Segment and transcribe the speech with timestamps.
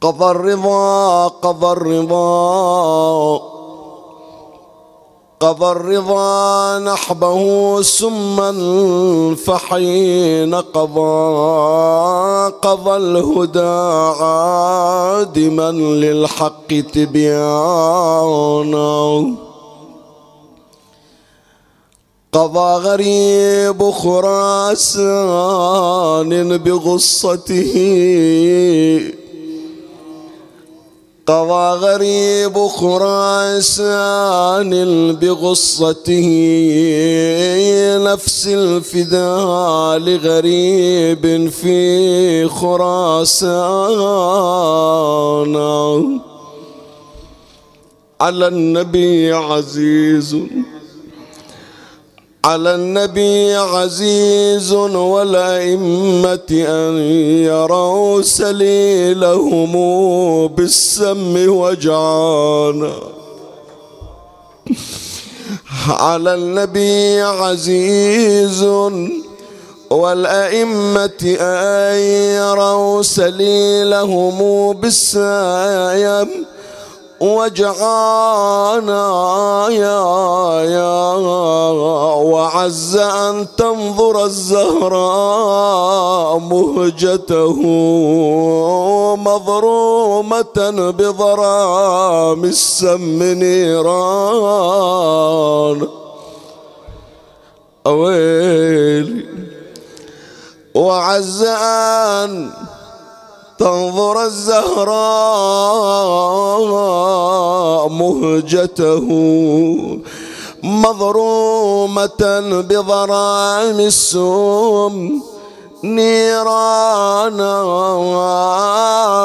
[0.00, 3.42] قضى الرضا قضى الرضا.
[5.40, 8.52] قضى الرضا نحبه سما
[9.46, 11.50] فحين قضى.
[12.62, 18.14] قضى الهدى عادما للحق تبيانا.
[22.32, 24.78] قضى غريب خراسان
[26.58, 27.74] بغصته.
[31.30, 34.70] قضى غريب خراسان
[35.16, 36.28] بغصته
[38.02, 43.60] نفس الفداء لغريب في خراسان.
[48.20, 50.36] على النبي عزيز
[52.44, 56.96] على النبي عزيز والأئمة أن
[57.44, 59.72] يروا سليلهم
[60.46, 62.92] بالسم وجعانا
[65.88, 68.62] على النبي عزيز
[69.90, 71.98] والأئمة أن
[72.40, 76.28] يروا سليلهم بالسايم
[77.20, 79.04] وجعانا
[79.68, 80.04] يا
[80.64, 81.12] يا
[82.16, 85.58] وعز أن تنظر الزهراء
[86.38, 87.60] مهجته
[89.16, 94.80] مضرومة بضرام السم نيران.
[97.86, 99.24] أويلي.
[100.74, 102.50] وعز أن
[103.60, 104.90] تنظر الزهراء
[107.88, 109.08] مهجته
[110.62, 115.22] مضرومة بضرام السم
[115.84, 117.54] نيرانا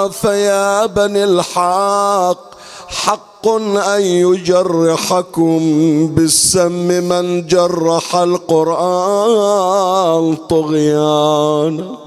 [0.10, 2.38] فيا بني الحق
[2.88, 5.60] حق أن يجرحكم
[6.08, 9.56] بالسم من جرح القرآن
[10.50, 12.05] طغيانا.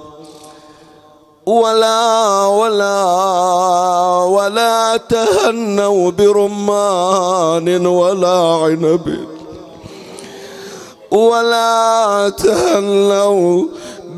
[1.48, 3.00] ولا ولا
[4.28, 9.06] ولا تهنوا برمان ولا عنب.
[11.10, 13.64] ولا تهنوا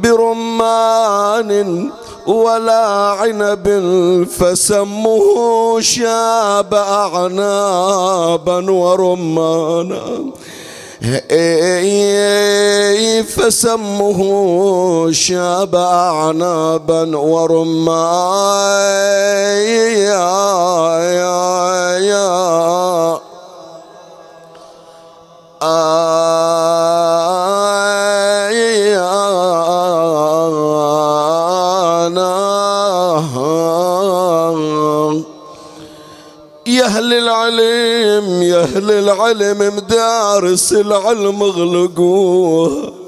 [0.03, 1.91] برمان
[2.27, 2.87] ولا
[3.21, 3.67] عنب.
[4.39, 10.03] فسمه شاب أعنابا ورمانا.
[13.23, 14.21] فسمه
[15.13, 18.81] شاب أعنابا ورمان
[19.99, 20.31] يا
[21.01, 22.51] يا يا.
[36.67, 43.00] يا أهل العلم يا أهل العلم مدارس العلم اغلقوها.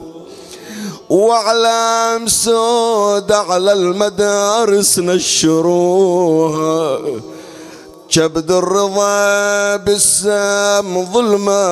[1.13, 6.99] واعلام سود على المدارس نشروها.
[8.09, 11.65] كبد الرضا بالسام ظلمة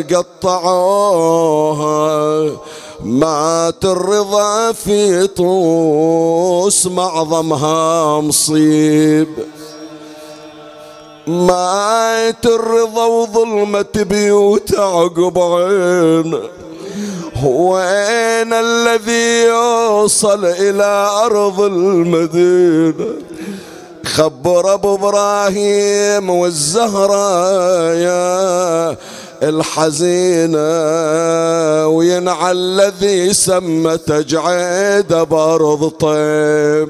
[0.00, 2.50] ينقطعوها.
[3.04, 9.28] مات الرضا في طوس معظمها مصيب.
[11.26, 16.40] مات الرضا وظلمة بيوت عقب عين
[17.46, 23.06] وين الذي يوصل إلى أرض المدينة؟
[24.04, 28.96] خبر أبو إبراهيم والزهرة يا
[29.42, 30.58] الحزينة
[31.88, 36.88] وينعى الذي سمى تجعيد بأرض طيب.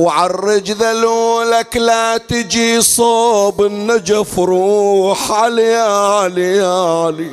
[0.00, 7.30] وعرج ذلولك لا تجي صوب النجف روح علي علي علي.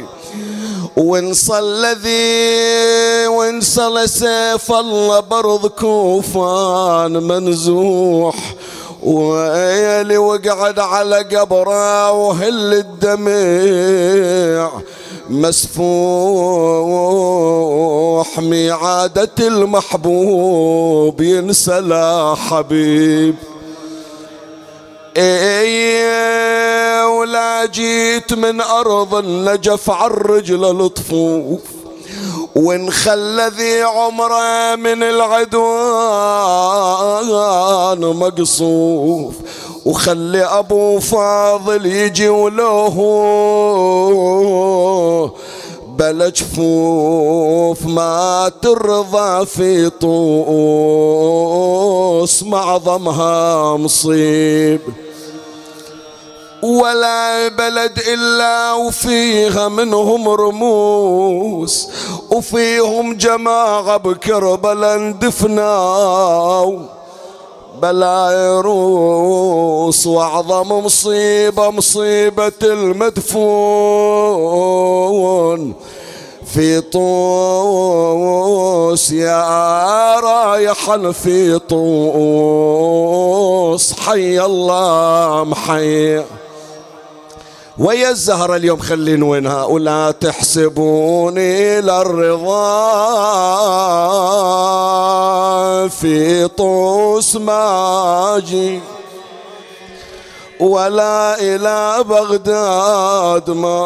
[0.98, 8.36] وانصى الذي وانصى سيف الله برض كوفان منزوح.
[9.04, 14.72] ويلي وقعد على قبره وهل الدمع
[17.38, 23.36] مسفوح ميعادة المحبوب ينسى لا حبيب.
[25.18, 31.62] إيه ولا جيت من أرض النجف عالرجل الطفوف
[32.58, 35.60] ونخلى ذي عمره من العدوان
[38.00, 39.34] مقصوف
[39.86, 42.96] وخلي أبو فاضل يجي وله
[45.88, 50.04] بلا جفوف ما ترضى في طوس
[52.44, 54.82] معظمها مصيب.
[56.64, 61.88] ولا بلد إلا وفيها منهم رموس
[62.32, 66.80] وفيهم جماعة بكربلا اندفناو
[67.82, 73.38] بلا يروس وأعظم مصيبة مصيبة المدفون.
[76.54, 78.22] في طوس
[79.12, 81.84] يا رايحا في طوس
[83.94, 86.24] حي الله محي.
[87.80, 92.58] ويا الزهرة اليوم خلين وينها؟ ولا تحسبوني للرضا
[95.88, 98.80] في طوس ماجي.
[100.60, 103.78] ولا إلى بغداد ما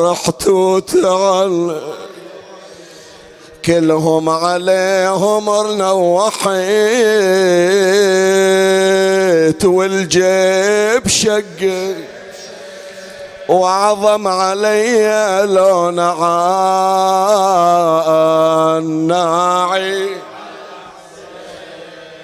[0.00, 1.80] رحت وتعلم
[3.64, 6.60] كلهم عليهم نوحيت
[9.64, 11.94] والجيب شق
[13.48, 15.98] وعظم علي لون
[19.06, 20.08] ناعي.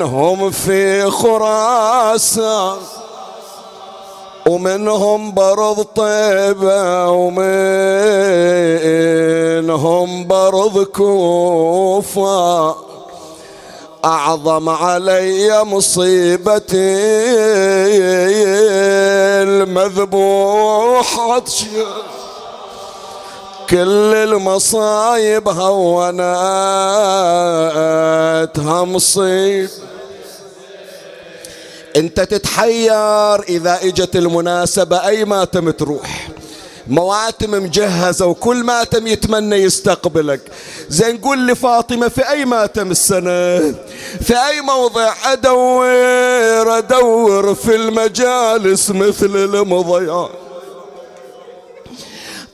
[0.00, 2.76] ومنهم في خراسان.
[4.48, 7.08] ومنهم برض طيبة
[9.60, 12.74] ومنهم برض كوفة
[14.04, 16.96] أعظم علي مصيبتي
[19.42, 21.40] المذبوح
[23.70, 26.24] كل المصايب هونتها
[28.84, 29.68] مصيب
[31.96, 36.28] انت تتحير اذا اجت المناسبة اي ماتم تروح.
[36.88, 40.40] مواتم مجهزة وكل ماتم يتمنى يستقبلك.
[40.88, 43.58] زين قول لفاطمة في أي ماتم السنة؟
[44.20, 50.30] في أي موضع أدور أدور في المجالس مثل المضيعات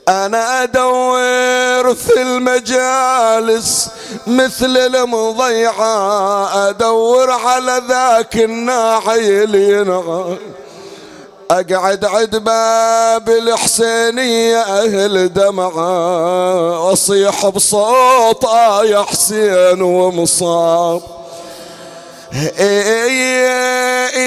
[0.07, 3.89] أنا أدور في المجالس
[4.27, 10.37] مثل المضيعة أدور على ذاك الناعي اللي ينعى
[11.51, 16.93] أقعد عد باب الحسينية أهل دمعة.
[16.93, 18.43] أصيح بصوت
[18.83, 21.01] يا حسين ومصاب.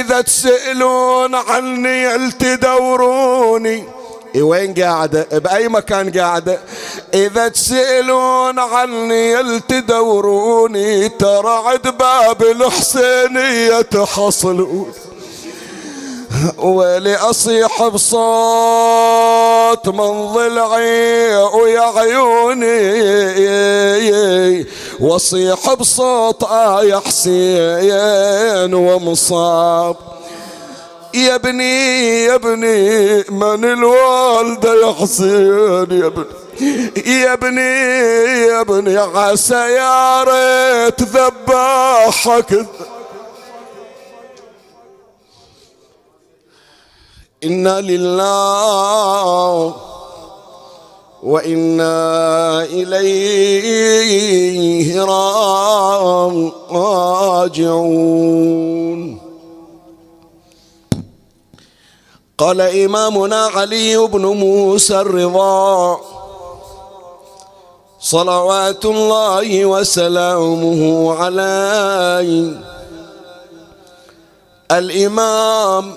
[0.00, 3.99] إذا تسألون عني تدوروني؟
[4.36, 6.58] وين قاعدة بأي مكان قاعدة
[7.14, 14.92] إذا تسألون عني تدوروني ترى عد باب الحسينية تحصلون
[16.58, 18.18] ولي أصيح بصوت
[19.88, 22.70] من ضلعي ويا عيوني.
[25.00, 30.09] وأصيح بصوت آه يا حسين ومصاب.
[31.14, 36.24] يا ابني يا ابني من الوالدة يا حسين يا ابني.
[37.06, 37.60] يا ابني
[38.46, 42.66] يا ابني عسى يا ريت ذباحك
[47.44, 49.74] إنا لله
[51.22, 53.80] وإنا إليه
[57.50, 59.29] راجعون.
[62.40, 66.00] قال إمامنا علي بن موسى الرضا.
[68.00, 72.60] صلوات الله وسلامه عليه.
[74.72, 75.94] الإمام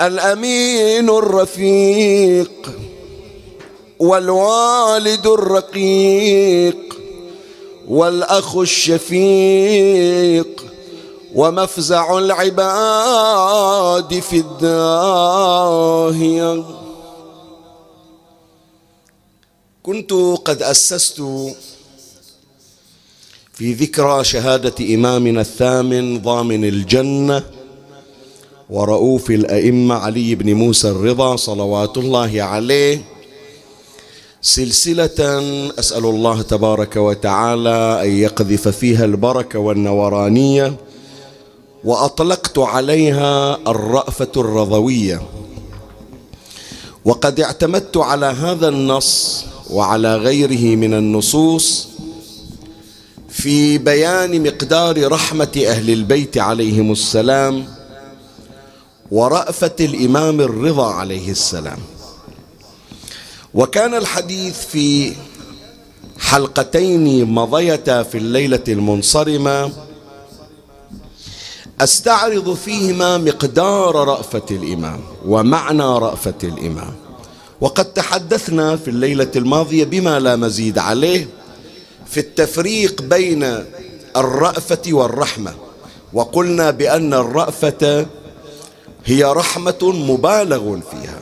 [0.00, 2.70] الأمين الرفيق
[3.98, 6.76] والوالد الرقيق
[7.88, 10.64] والأخ الشفيق
[11.34, 12.60] ومفزع العباد
[14.20, 15.84] في الداهية.
[19.82, 20.12] كنت
[20.44, 21.22] قد أسست
[23.52, 27.42] في ذكرى شهادة إمامنا الثامن ضامن الجنة
[28.70, 33.04] ورؤوف الأئمة علي بن موسى الرضا صلوات الله عليه.
[34.42, 35.40] سلسلة
[35.78, 40.76] أسأل الله تبارك وتعالى أن يقذف فيها البركة والنورانية.
[41.84, 45.22] وأطلقت عليها الرأفة الرضوية.
[47.04, 51.88] وقد اعتمدت على هذا النص وعلى غيره من النصوص
[53.28, 57.66] في بيان مقدار رحمة أهل البيت عليهم السلام
[59.10, 61.78] ورأفة الإمام الرضا عليه السلام.
[63.54, 65.12] وكان الحديث في
[66.18, 69.72] حلقتين مضيتا في الليلة المنصرمة
[71.80, 76.94] أستعرض فيهما مقدار رأفة الإمام ومعنى رأفة الإمام.
[77.60, 81.28] وقد تحدثنا في الليلة الماضية بما لا مزيد عليه
[82.06, 83.64] في التفريق بين
[84.16, 85.54] الرأفة والرحمة.
[86.12, 88.06] وقلنا بأن الرأفة
[89.04, 91.18] هي رحمة مبالغ فيها.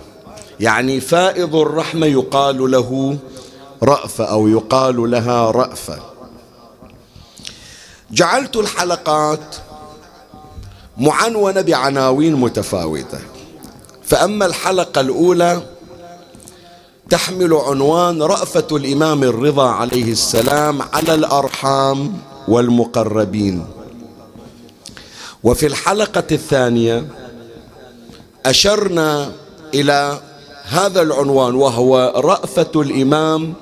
[0.61, 3.19] يعني فائض الرحمة يقال له
[3.83, 5.99] رأفة أو يقال لها رأفة.
[8.11, 9.57] جعلت الحلقات
[10.97, 13.21] معنونة بعناوين متفاوتة.
[14.05, 15.63] فأما الحلقة الأولى
[17.11, 22.19] تحمل عنوان رأفة الإمام الرضا عليه السلام على الأرحام
[22.49, 23.67] والمقربين.
[25.45, 27.09] وفي الحلقة الثانية
[28.47, 29.33] أشرنا
[29.75, 30.21] إلى
[30.65, 33.55] هذا العنوان وهو رأفة الإمام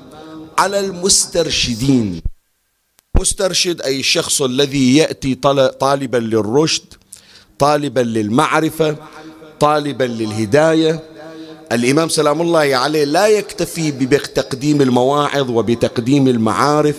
[0.57, 2.21] على المسترشدين.
[3.19, 5.35] مسترشد أي الشخص الذي يأتي
[5.79, 6.93] طالبا للرشد
[7.61, 8.95] طالبا للمعرفة
[9.59, 10.99] طالبا للهداية.
[11.71, 16.95] الإمام سلام الله عليه لا يكتفي بتقديم المواعظ وبتقديم المعارف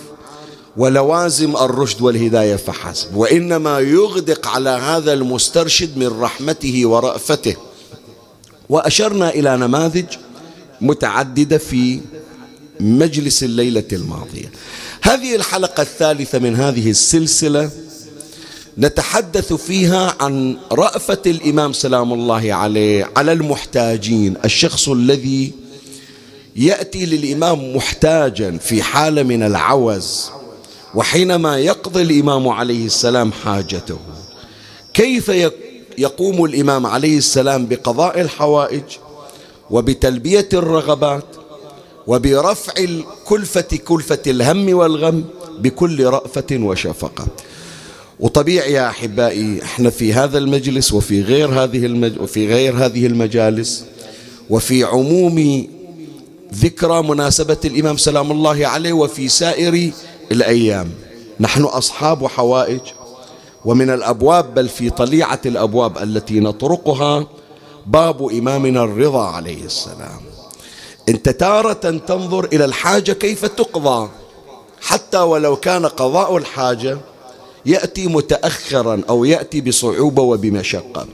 [0.77, 7.55] ولوازم الرشد والهداية فحسب وإنما يغدق على هذا المسترشد من رحمته ورأفته.
[8.69, 10.05] وأشرنا إلى نماذج
[10.81, 11.99] متعددة في
[12.79, 14.51] مجلس الليلة الماضية.
[15.01, 17.69] هذه الحلقة الثالثة من هذه السلسلة
[18.77, 24.33] نتحدث فيها عن رأفة الإمام سلام الله عليه على المحتاجين.
[24.45, 25.51] الشخص الذي
[26.55, 30.29] يأتي للإمام محتاجا في حالة من العوز
[30.95, 33.97] وحينما يقضي الإمام عليه السلام حاجته
[34.93, 35.31] كيف
[35.97, 38.83] يقوم الإمام عليه السلام بقضاء الحوائج
[39.69, 41.25] وبتلبية الرغبات
[42.07, 45.23] وبرفع الكلفة كلفة الهم والغم
[45.59, 47.27] بكل رأفة وشفقة؟
[48.19, 52.19] وطبيعي يا أحبائي إحنا في هذا المجلس وفي غير هذه المج...
[52.21, 53.85] وفي غير هذه المجالس
[54.49, 55.67] وفي عموم
[56.53, 59.91] ذكرى مناسبة الإمام سلام الله عليه وفي سائر
[60.31, 60.89] الأيام.
[61.39, 62.79] نحن أصحاب حوائج
[63.65, 67.27] ومن الأبواب بل في طليعة الأبواب التي نطرقها
[67.85, 70.21] باب إمامنا الرضا عليه السلام.
[71.09, 71.73] أنت تارة
[72.07, 74.09] تنظر إلى الحاجة كيف تقضى
[74.81, 76.97] حتى ولو كان قضاء الحاجة
[77.65, 81.07] يأتي متأخرا أو يأتي بصعوبة وبمشقة.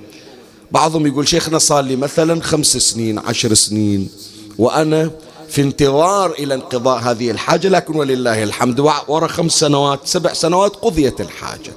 [0.72, 4.10] بعضهم يقول شيخنا صار لي مثلا خمس سنين عشر سنين
[4.58, 5.12] وأنا
[5.50, 11.22] في انتظار إلى انقضاء هذه الحاجة لكن ولله الحمد ورا خمس سنوات سبع سنوات قضيت
[11.22, 11.72] الحاجة.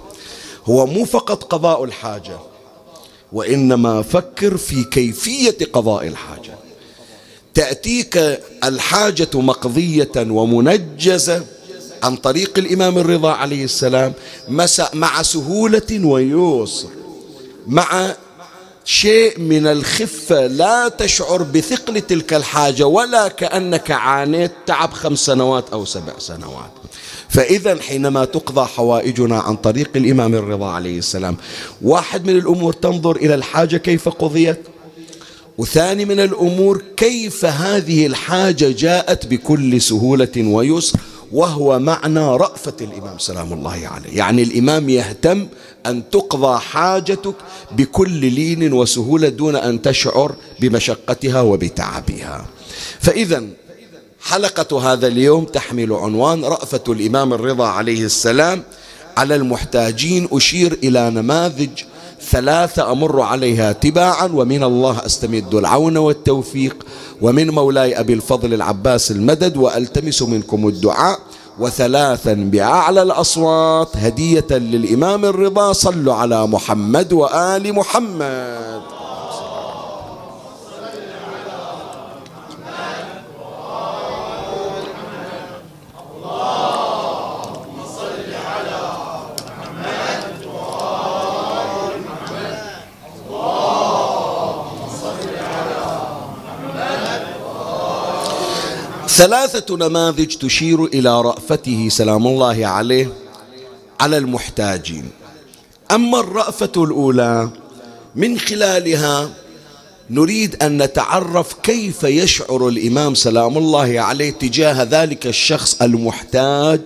[0.66, 2.38] هو مو فقط قضاء الحاجة
[3.32, 6.58] وإنما فكر في كيفية قضاء الحاجة.
[7.54, 11.44] تأتيك الحاجة مقضية ومنجزة
[12.02, 14.12] عن طريق الإمام الرضا عليه السلام
[14.94, 16.88] مع سهولة ويسر
[17.66, 18.14] مع
[18.84, 25.84] شيء من الخفة لا تشعر بثقل تلك الحاجة ولا كأنك عانيت تعب خمس سنوات أو
[25.84, 26.70] سبع سنوات.
[27.28, 31.36] فإذا حينما تقضى حوائجنا عن طريق الإمام الرضا عليه السلام
[31.82, 34.60] واحد من الأمور تنظر إلى الحاجة كيف قضيت
[35.58, 40.98] وثاني من الأمور كيف هذه الحاجة جاءت بكل سهولة ويسر.
[41.32, 44.16] وهو معنى رأفة الإمام سلام الله عليه.
[44.18, 45.46] يعني الإمام يهتم
[45.86, 47.34] أن تقضى حاجتك
[47.72, 52.46] بكل لين وسهولة دون أن تشعر بمشقتها وبتعبها.
[53.00, 53.44] فإذا
[54.20, 58.62] حلقة هذا اليوم تحمل عنوان رأفة الإمام الرضا عليه السلام
[59.16, 61.70] على المحتاجين أشير إلى نماذج
[62.30, 66.76] ثلاثة أمر عليها تباعا ومن الله أستمد العون والتوفيق.
[67.20, 71.18] ومن مولاي أبي الفضل العباس المدد وألتمس منكم الدعاء.
[71.58, 79.01] وثلاثا بأعلى الأصوات هدية للإمام الرضا صلوا على محمد وآل محمد.
[99.16, 103.12] ثلاثة نماذج تشير إلى رأفته سلام الله عليه
[104.00, 105.10] على المحتاجين.
[105.90, 107.50] أما الرأفة الأولى
[108.16, 109.30] من خلالها
[110.10, 116.80] نريد أن نتعرف كيف يشعر الإمام سلام الله عليه تجاه ذلك الشخص المحتاج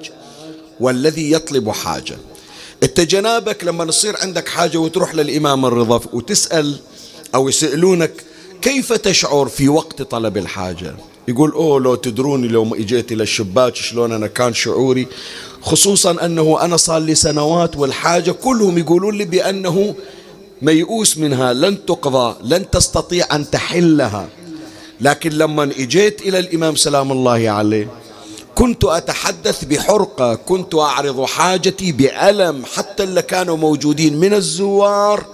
[0.81, 2.17] والذي يطلب حاجة.
[2.83, 6.79] انت جنابك لما نصير عندك حاجة وتروح للإمام الرضا وتسأل
[7.35, 8.13] أو يسألونك
[8.63, 10.95] كيف تشعر في وقت طلب الحاجة.
[11.29, 15.07] يقول أوه لو تدروني لو إجيت إلى الشباك شلون أنا كان شعوري.
[15.63, 19.95] خصوصا أنه أنا صار لي سنوات والحاجة كلهم يقولون لي بأنه
[20.63, 24.29] ميؤوس منها لن تقضى لن تستطيع أن تحلها.
[25.01, 27.89] لكن لما إجيت إلى الإمام سلام الله عليه
[28.55, 35.25] كنت أتحدث بحرقة كنت أعرض حاجتي بألم حتى اللي كانوا موجودين من الزوار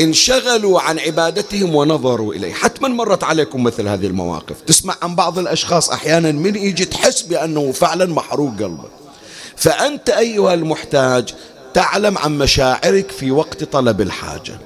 [0.00, 2.52] انشغلوا عن عبادتهم ونظروا إليه.
[2.52, 4.60] حتما مرت عليكم مثل هذه المواقف.
[4.66, 8.88] تسمع عن بعض الأشخاص أحيانا من يجي تحس بأنه فعلا محروق قلبه.
[9.56, 11.34] فأنت أيها المحتاج
[11.74, 14.58] تعلم عن مشاعرك في وقت طلب الحاجة.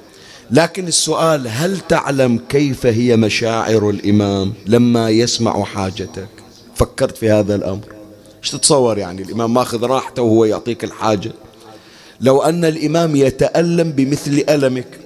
[0.51, 6.29] لكن السؤال هل تعلم كيف هي مشاعر الإمام لما يسمع حاجتك؟
[6.75, 7.85] فكرت في هذا الأمر.
[8.43, 11.31] إيش تتصور يعني؟ الإمام ماخذ راحته وهو يعطيك الحاجة.
[12.21, 15.00] لو أن الإمام يتألم بمثل ألمك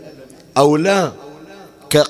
[0.58, 1.12] أو لا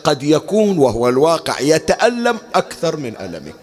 [0.03, 3.55] قد يكون وهو الواقع يتألم أكثر من ألمك.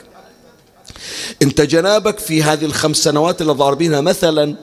[1.43, 4.57] أنت جنابك في هذه الخمس سنوات اللي ضاربينها مثلا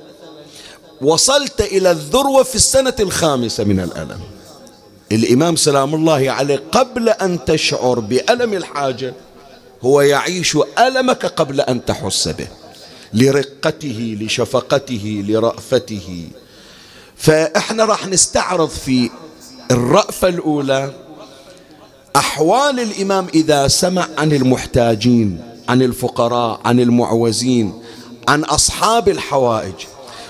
[1.01, 4.19] وصلت إلى الذروة في السنة الخامسة من الألم.
[5.11, 9.13] الإمام سلام الله عليه قبل أن تشعر بألم الحاجة
[9.81, 12.47] هو يعيش ألمك قبل أن تحس به
[13.13, 16.27] لرقته لشفقته لرأفته.
[17.15, 19.09] فإحنا راح نستعرض في
[19.71, 20.91] الرأفة الأولى
[22.15, 27.73] أحوال الإمام إذا سمع عن المحتاجين عن الفقراء عن المعوزين
[28.27, 29.73] عن أصحاب الحوائج.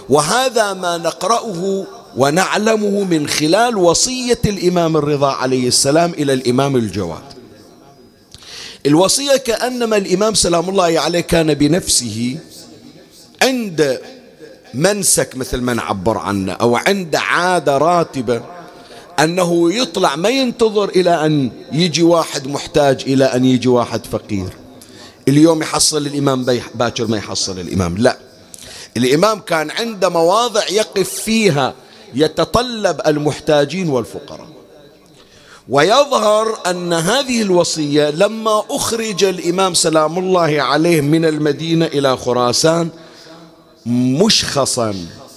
[0.10, 1.86] وهذا ما نقرأه
[2.18, 7.24] ونعلمه من خلال وصية الإمام الرضا عليه السلام إلى الإمام الجواد.
[8.86, 12.38] الوصية كأنما الإمام سلام الله عليه كان بنفسه
[13.42, 14.00] عند
[14.74, 18.59] منسك مثل ما نعبر عنه أو عند عادة راتبة.
[19.24, 24.50] أنه يطلع ما ينتظر إلى أن يجي واحد محتاج إلى أن يجي واحد فقير.
[25.28, 27.98] اليوم يحصل الإمام باكر ما يحصل الإمام.
[27.98, 28.18] لا.
[28.98, 31.74] الإمام كان عنده مواضع يقف فيها
[32.14, 34.48] يتطلب المحتاجين والفقراء.
[35.70, 42.90] ويظهر أن هذه الوصية لما أخرج الإمام سلام الله عليه من المدينة إلى خراسان
[43.86, 44.96] مشخصا.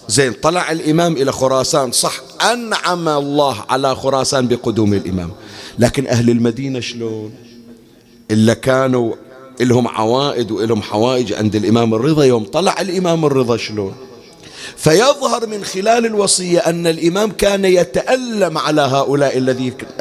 [0.08, 2.20] زين طلع الإمام إلى خراسان صح
[2.52, 5.30] أنعم الله على خراسان بقدوم الإمام.
[5.78, 7.32] لكن أهل المدينة شلون؟
[8.30, 9.14] إلا كانوا
[9.60, 12.24] لهم عوائد ولهم حوائج عند الإمام الرضا.
[12.24, 13.94] يوم طلع الإمام الرضا شلون؟
[14.76, 19.38] فيظهر من خلال الوصية أن الإمام كان يتألم على هؤلاء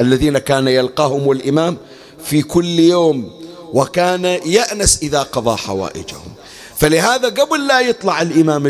[0.00, 1.76] الذين كان يلقاهم الإمام
[2.24, 3.30] في كل يوم
[3.72, 6.32] وكان يأنس إذا قضى حوائجهم.
[6.76, 8.66] فلهذا قبل لا يطلع الإمام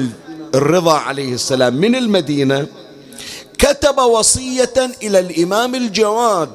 [0.54, 2.66] الرضا عليه السلام من المدينة
[3.58, 6.50] كتب وصية إلى الإمام الجواد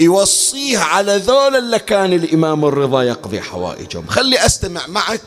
[0.00, 4.06] يوصيه على ذول اللي كان الإمام الرضا يقضي حوائجهم.
[4.06, 5.20] خلي أستمع معك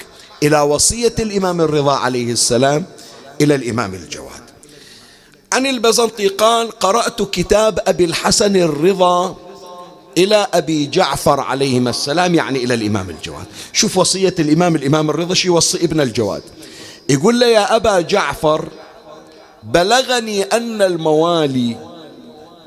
[0.43, 2.85] إلى وصية الإمام الرضا عليه السلام
[3.41, 4.43] إلى الإمام الجواد.
[5.53, 9.35] عن البزنطي قال قرأت كتاب أبي الحسن الرضا
[10.17, 12.35] إلى أبي جعفر عليهما السلام.
[12.35, 13.45] يعني إلى الإمام الجواد.
[13.73, 16.41] شوف وصية الإمام الإمام الرضا شي يوصي ابن الجواد؟
[17.09, 18.67] يقول له يا أبا جعفر
[19.63, 21.77] بلغني أن الموالي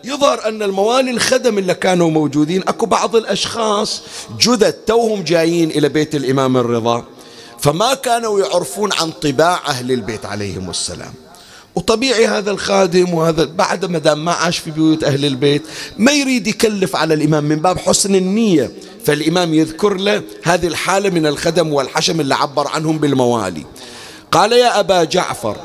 [0.04, 4.02] يظهر أن الموالي الخدم اللي كانوا موجودين أكو بعض الأشخاص
[4.40, 7.04] جدد توهم جايين إلى بيت الإمام الرضا
[7.58, 11.12] فما كانوا يعرفون عن طباع أهل البيت عليهم السلام.
[11.74, 15.62] وطبيعي هذا الخادم وهذا بعد ما دام ما عاش في بيوت أهل البيت
[15.98, 18.72] ما يريد يكلف على الإمام من باب حسن النية.
[19.04, 23.66] فالإمام يذكر له هذه الحالة من الخدم والحشم اللي عبر عنهم بالموالي.
[24.32, 25.56] قال يا أبا جعفر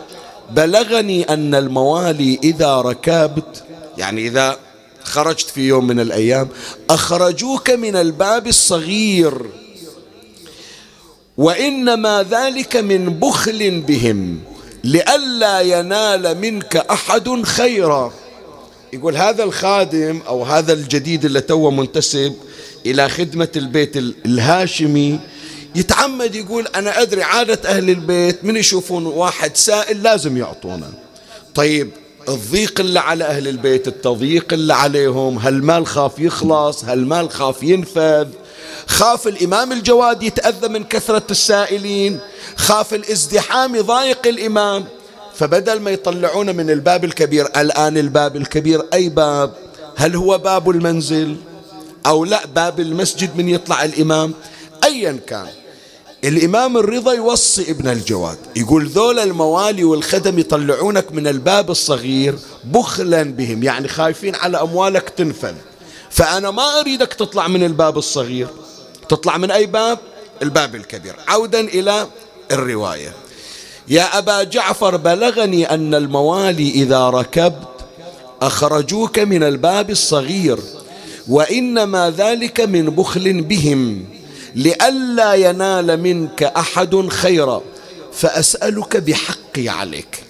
[0.51, 3.63] بلغني أن الموالي إذا ركبت
[3.97, 4.57] يعني إذا
[5.03, 6.47] خرجت في يوم من الأيام
[6.89, 9.33] أخرجوك من الباب الصغير
[11.37, 14.39] وإنما ذلك من بخل بهم
[14.83, 18.13] لئلا ينال منك أحد خيرا.
[18.93, 22.33] يقول هذا الخادم أو هذا الجديد اللي توه منتسب
[22.85, 25.19] إلى خدمة البيت الهاشمي
[25.75, 30.89] يتعمد يقول أنا أدري عادة أهل البيت من يشوفون واحد سائل لازم يعطونه.
[31.55, 31.89] طيب
[32.29, 38.27] الضيق اللي على أهل البيت التضييق اللي عليهم هالمال خاف يخلص؟ هالمال خاف ينفذ؟
[38.87, 42.19] خاف الإمام الجواد يتأذى من كثرة السائلين؟
[42.55, 44.85] خاف الازدحام يضايق الإمام؟
[45.35, 49.53] فبدل ما يطلعون من الباب الكبير الآن الباب الكبير أي باب؟
[49.95, 51.35] هل هو باب المنزل
[52.05, 54.33] أو لا؟ باب المسجد من يطلع الإمام؟
[54.83, 55.47] أيا كان.
[56.23, 63.63] الإمام الرضا يوصي ابن الجواد يقول ذول الموالي والخدم يطلعونك من الباب الصغير بخلا بهم
[63.63, 65.53] يعني خايفين على أموالك تنفذ
[66.09, 68.47] فأنا ما أريدك تطلع من الباب الصغير
[69.09, 69.99] تطلع من أي باب؟
[70.41, 71.15] الباب الكبير.
[71.27, 72.07] عودا إلى
[72.51, 73.13] الرواية.
[73.87, 77.67] يا أبا جعفر بلغني أن الموالي إذا ركبت
[78.41, 80.59] أخرجوك من الباب الصغير
[81.27, 84.05] وإنما ذلك من بخل بهم.
[84.55, 87.61] لئلا ينال منك أحد خيرا
[88.13, 90.23] فأسألك بحقي عليك.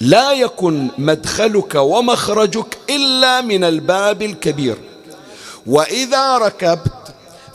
[0.00, 4.76] لا يكن مدخلك ومخرجك إلا من الباب الكبير.
[5.66, 6.92] وإذا ركبت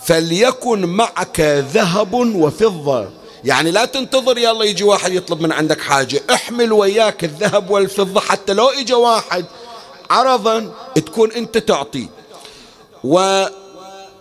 [0.06, 1.40] فليكن معك
[1.74, 3.10] ذهب وفضة.
[3.44, 8.54] يعني لا تنتظر يلا يجي واحد يطلب من عندك حاجة احمل وياك الذهب والفضة حتى
[8.54, 9.46] لو اجى واحد
[10.10, 12.08] عرضا تكون أنت تعطيه
[13.04, 13.46] و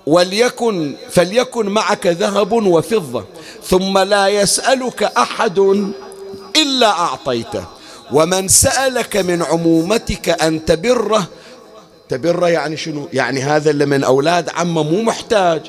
[0.06, 3.24] وليكن فليكن معك ذهب وفضة
[3.68, 5.58] ثم لا يسألك أحد
[6.56, 7.64] إلا أعطيته.
[8.12, 11.26] ومن سألك من عمومتك أن تبره
[12.08, 15.60] تبره يعني شنو؟ يعني هذا اللي من أولاد عمه مو محتاج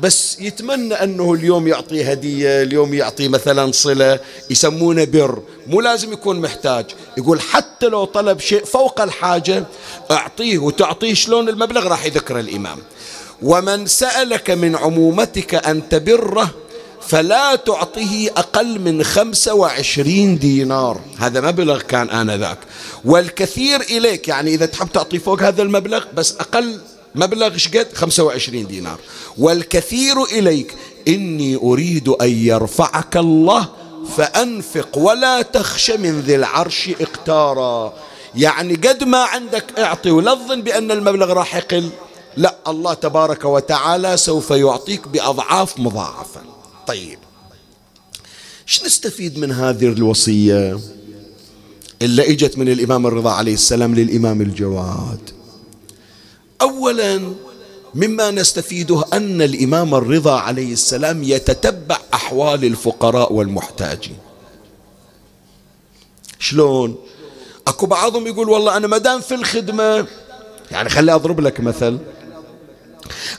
[0.00, 4.20] بس يتمنى أنه اليوم يعطي هدية اليوم يعطي مثلا صلة
[4.50, 5.42] يسمونه بر.
[5.66, 6.84] مو لازم يكون محتاج.
[7.18, 9.64] يقول حتى لو طلب شيء فوق الحاجة
[10.10, 12.78] أعطيه وتعطيه شلون المبلغ؟ راح يذكر الإمام.
[13.42, 16.50] ومن سألك من عمومتك أن تبره
[17.00, 21.00] فلا تعطيه أقل من خمسة وعشرين دينار.
[21.18, 22.58] هذا مبلغ كان آنذاك.
[23.04, 26.80] والكثير إليك يعني إذا تحب تعطي فوق هذا المبلغ بس أقل
[27.14, 28.98] مبلغ شقد خمسة وعشرين دينار.
[29.38, 30.74] والكثير إليك
[31.08, 33.68] إني أريد أن يرفعك الله
[34.16, 37.92] فأنفق ولا تخش من ذي العرش اقتارا.
[38.34, 41.90] يعني قد ما عندك اعطي ولا تظن بأن المبلغ راح يقل.
[42.36, 46.40] لا الله تبارك وتعالى سوف يعطيك بأضعاف مضاعفة
[46.86, 47.18] طيب
[48.68, 50.78] إيش نستفيد من هذه الوصية؟
[52.02, 55.30] اللي إجت من الإمام الرضا عليه السلام للإمام الجواد.
[56.62, 57.32] أولا
[57.94, 64.16] مما نستفيده أن الإمام الرضا عليه السلام يتتبع أحوال الفقراء والمحتاجين.
[66.38, 66.96] شلون؟
[67.66, 70.06] أكو بعضهم يقول والله أنا مدام في الخدمة
[70.70, 71.98] يعني خلي أضرب لك مثل.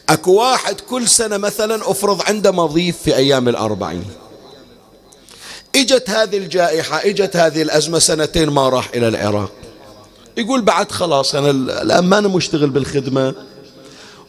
[0.10, 4.06] أكو واحد كل سنة مثلا أفرض عنده مضيف في أيام الأربعين.
[5.76, 9.52] إجت هذه الجائحة إجت هذه الأزمة سنتين ما راح إلى العراق.
[10.38, 11.50] يقول بعد خلاص أنا
[11.82, 13.36] الآن ما أنا مشتغل بالخدمة.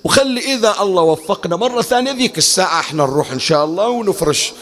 [0.05, 4.53] وخلي إذا الله وفقنا مرة ثانية ذيك الساعة إحنا نروح إن شاء الله ونفرش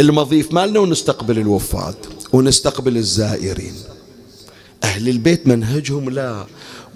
[0.00, 1.96] المضيف مالنا ونستقبل الوفات
[2.32, 3.74] ونستقبل الزائرين.
[4.84, 6.46] أهل البيت منهجهم لا.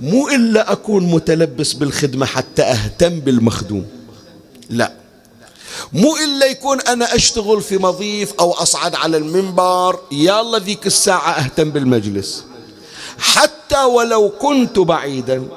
[0.00, 3.86] مو إلا أكون متلبس بالخدمة حتى أهتم بالمخدوم.
[4.70, 4.92] لا.
[5.92, 11.70] مو إلا يكون أنا أشتغل في مضيف أو أصعد على المنبر يلا ذيك الساعة أهتم
[11.70, 12.44] بالمجلس.
[13.18, 15.48] حتى ولو كنت بعيدا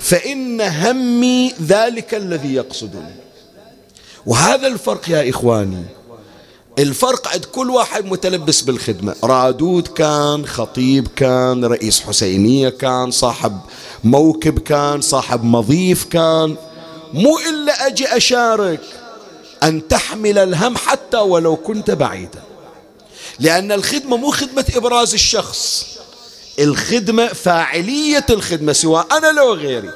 [0.00, 3.14] فإن همي ذلك الذي يقصدني.
[4.26, 5.84] وهذا الفرق يا إخواني.
[6.78, 9.14] الفرق عند كل واحد متلبس بالخدمة.
[9.24, 13.60] رادود كان خطيب كان رئيس حسينية كان صاحب
[14.04, 16.56] موكب كان صاحب مضيف كان.
[17.14, 18.80] مو إلا أجي أشارك
[19.62, 22.42] أن تحمل الهم حتى ولو كنت بعيدا.
[23.40, 25.86] لأن الخدمة مو خدمة إبراز الشخص.
[26.58, 29.90] الخدمة فاعلية الخدمة سواء أنا لو غيري.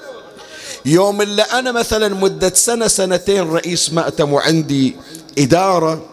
[0.85, 4.97] يوم اللي أنا مثلا مدة سنة سنتين رئيس مأتم وعندي
[5.39, 6.12] إدارة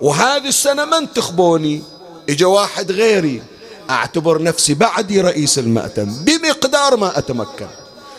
[0.00, 1.82] وهذه السنة ما انتخبوني.
[2.28, 3.42] إجا واحد غيري
[3.90, 7.66] أعتبر نفسي بعدي رئيس المأتم بمقدار ما أتمكن.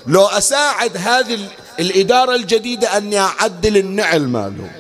[0.08, 1.40] لو أساعد هذه
[1.80, 4.72] الإدارة الجديدة أني أعدل النعل مالهم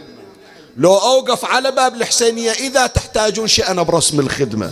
[0.77, 4.71] لو أوقف على باب الحسينية إذا تحتاجون شيء أنا برسم الخدمة.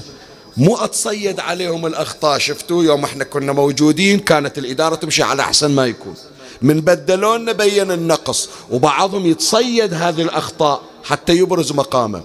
[0.58, 5.86] مو أتصيد عليهم الأخطاء شفتوا؟ يوم إحنا كنا موجودين كانت الإدارة تمشي على أحسن ما
[5.86, 6.16] يكون.
[6.62, 12.22] من بدلون بين النقص وبعضهم يتصيد هذه الأخطاء حتى يبرز مقامه.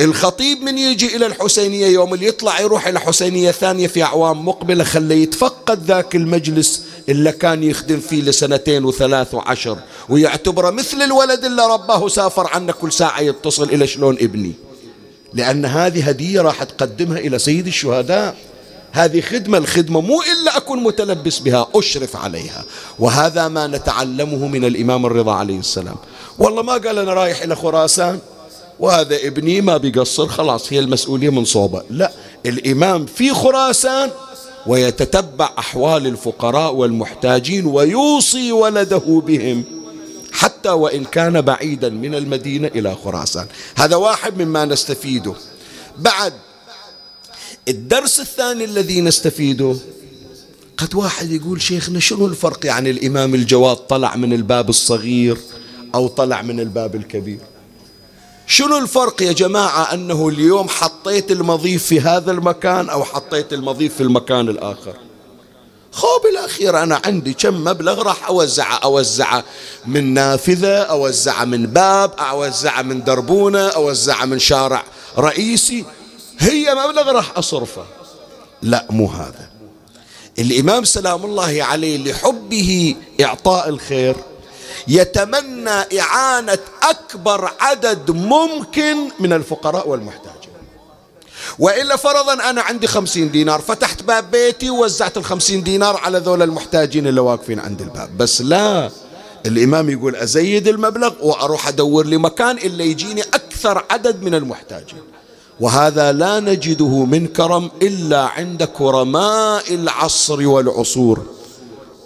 [0.00, 4.84] الخطيب من يجي إلى الحسينية يوم اللي يطلع يروح إلى حسينية ثانية في أعوام مقبلة
[4.84, 11.66] خليه يتفقد ذاك المجلس اللي كان يخدم فيه لسنتين وثلاث وعشر ويعتبره مثل الولد اللي
[11.66, 14.52] رباه سافر عنه كل ساعة يتصل إلى شلون ابني.
[15.34, 18.36] لأن هذه هدية راح تقدمها إلى سيد الشهداء.
[18.92, 22.64] هذه خدمة الخدمة مو إلا أكون متلبس بها أشرف عليها.
[22.98, 25.96] وهذا ما نتعلمه من الإمام الرضا عليه السلام.
[26.38, 28.18] والله ما قال أنا رايح إلى خراسان.
[28.80, 31.82] وهذا ابني ما بيقصر خلاص هي المسؤولية من صوبة.
[31.90, 32.12] لا
[32.46, 34.10] الإمام في خراسان
[34.66, 39.64] ويتتبع أحوال الفقراء والمحتاجين ويوصي ولده بهم
[40.32, 43.46] حتى وإن كان بعيدا من المدينة إلى خراسان.
[43.76, 45.34] هذا واحد مما نستفيده.
[45.98, 46.32] بعد
[47.68, 49.76] الدرس الثاني الذي نستفيده
[50.76, 55.36] قد واحد يقول شيخنا شنو الفرق يعني الإمام الجواد طلع من الباب الصغير
[55.94, 57.38] أو طلع من الباب الكبير؟
[58.46, 64.02] شنو الفرق يا جماعة أنه اليوم حطيت المضيف في هذا المكان أو حطيت المضيف في
[64.02, 64.94] المكان الآخر؟
[65.92, 69.44] خو بالأخير أنا عندي كم مبلغ راح أوزعه أوزعه
[69.86, 74.84] من نافذة أوزعه من باب أوزعه من دربونة أوزعه من شارع
[75.18, 75.84] رئيسي.
[76.42, 77.84] هي مبلغ راح أصرفه.
[78.62, 79.50] لا مو هذا.
[80.38, 84.16] الإمام سلام الله عليه لحبه إعطاء الخير
[84.88, 90.32] يتمنى إعانة أكبر عدد ممكن من الفقراء والمحتاجين.
[91.58, 97.06] وإلا فرضا أنا عندي خمسين دينار فتحت باب بيتي ووزعت الخمسين دينار على ذول المحتاجين
[97.06, 98.18] اللي واقفين عند الباب.
[98.18, 98.90] بس لا
[99.46, 105.11] الإمام يقول أزيد المبلغ وأروح أدور لي مكان إلا يجيني أكثر عدد من المحتاجين.
[105.60, 111.26] وهذا لا نجده من كرم إلا عند كرماء العصر والعصور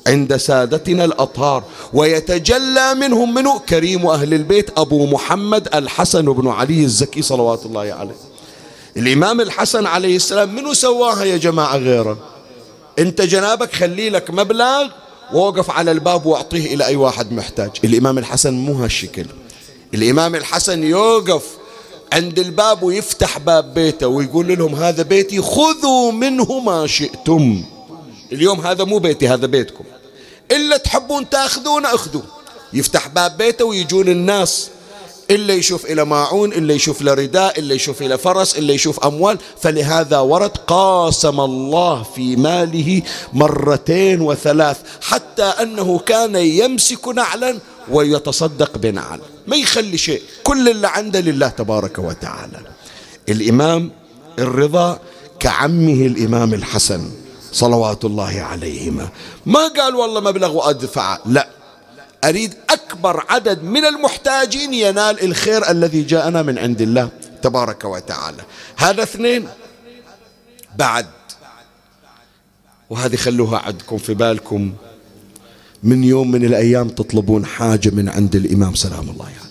[0.06, 1.64] عند سادتنا الأطهار.
[1.92, 8.16] ويتجلى منهم منه كريم أهل البيت أبو محمد الحسن بن علي الزكي صلوات الله عليه.
[8.96, 12.18] الإمام الحسن عليه السلام منو سواها يا جماعة غيره؟
[12.98, 14.88] أنت جنابك خلي لك مبلغ
[15.32, 17.70] ووقف على الباب وأعطيه إلى أي واحد محتاج.
[17.84, 19.26] الإمام الحسن مو هالشكل.
[19.94, 21.42] الإمام الحسن يوقف
[22.12, 27.64] عند الباب ويفتح باب بيته ويقول لهم هذا بيتي خذوا منه ما شئتم.
[28.32, 29.84] اليوم هذا مو بيتي هذا بيتكم.
[30.50, 32.22] إلا تحبون تأخذون أخذوا.
[32.72, 34.70] يفتح باب بيته ويجون الناس.
[35.30, 39.38] إلا يشوف إلى ماعون إلا يشوف له رداء إلا يشوف إلى فرس إلا يشوف أموال.
[39.60, 47.58] فلهذا ورد قاسم الله في ماله مرتين وثلاث حتى أنه كان يمسك نعلا
[47.88, 49.20] ويتصدق بنعل.
[49.46, 50.22] ما يخلي شيء.
[50.44, 52.60] كل اللي عنده لله تبارك وتعالى.
[53.28, 53.90] الإمام
[54.38, 54.98] الرضا
[55.40, 57.10] كعمه الإمام الحسن
[57.52, 59.08] صلوات الله عليهما.
[59.46, 61.48] ما قال والله مبلغ وأدفع لا.
[62.24, 67.08] أريد أكبر عدد من المحتاجين ينال الخير الذي جاءنا من عند الله
[67.42, 68.42] تبارك وتعالى.
[68.76, 69.48] هذا اثنين.
[70.76, 71.06] بعد.
[72.90, 74.72] وهذه خلوها عندكم في بالكم.
[75.82, 78.74] من يوم من الأيام تطلبون حاجة من عند الإمام.
[78.74, 79.34] سلام الله عليه.
[79.34, 79.50] يعني.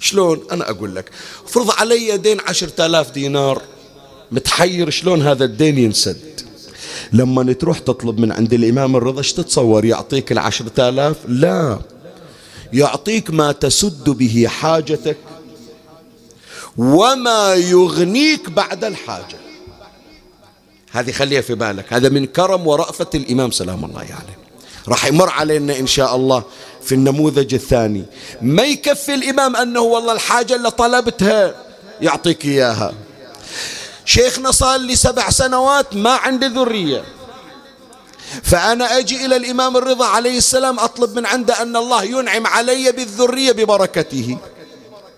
[0.00, 1.10] شلون؟ أنا أقول لك
[1.46, 3.62] فرض علي دين عشرة آلاف دينار.
[4.32, 6.40] متحير شلون هذا الدين ينسد؟
[7.12, 11.78] لما تروح تطلب من عند الإمام الرضا إيش تتصور؟ يعطيك العشرة آلاف؟ لا.
[12.72, 15.16] يعطيك ما تسد به حاجتك
[16.76, 19.36] وما يغنيك بعد الحاجة.
[20.90, 21.92] هذه خليها في بالك.
[21.92, 23.50] هذا من كرم ورأفة الإمام.
[23.50, 24.08] سلام الله عليه.
[24.10, 24.39] يعني.
[24.88, 26.42] راح يمر علينا إن شاء الله
[26.82, 28.04] في النموذج الثاني.
[28.42, 31.54] ما يكفي الإمام أنه والله الحاجة اللي طلبتها
[32.00, 32.94] يعطيك إياها.
[34.04, 37.04] شيخنا صار لي سبع سنوات ما عندي ذرية.
[38.42, 43.52] فأنا أجي إلى الإمام الرضا عليه السلام أطلب من عنده أن الله ينعم علي بالذرية
[43.52, 44.38] ببركته.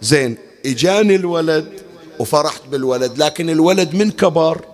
[0.03, 1.83] زين إجاني الولد
[2.19, 4.65] وفرحت بالولد لكن الولد من كبر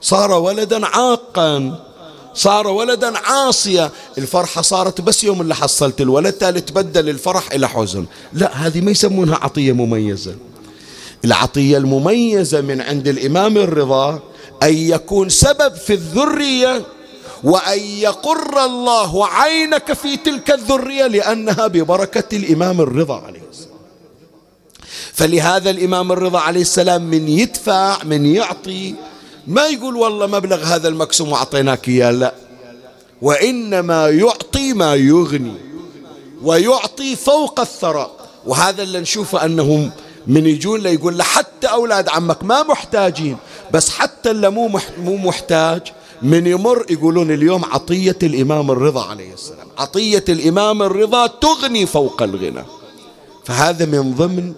[0.00, 1.84] صار ولدا عاقا.
[2.34, 8.06] صار ولدا عاصيا الفرحة صارت بس يوم اللي حصلت الولد تالي تبدل الفرح إلى حزن.
[8.32, 10.34] لا هذه ما يسمونها عطية مميزة.
[11.24, 14.20] العطية المميزة من عند الإمام الرضا
[14.62, 16.86] أن يكون سبب في الذرية
[17.44, 23.78] وأن يقر الله عينك في تلك الذرية لأنها ببركة الإمام الرضا عليه السلام.
[25.12, 28.94] فلهذا الإمام الرضا عليه السلام من يدفع من يعطي
[29.46, 32.34] ما يقول والله مبلغ هذا المقسوم وأعطيناك إياه لا.
[33.22, 35.54] وإنما يعطي ما يغني
[36.42, 38.10] ويعطي فوق الثراء.
[38.46, 39.90] وهذا اللي نشوفه أنهم
[40.26, 43.36] من يجون له يقول له حتى أولاد عمك ما محتاجين
[43.72, 45.82] بس حتى اللي مو مو محتاج
[46.22, 49.66] من يمر يقولون اليوم عطية الإمام الرضا عليه السلام.
[49.78, 52.64] عطية الإمام الرضا تغني فوق الغنى.
[53.44, 54.52] فهذا من ضمن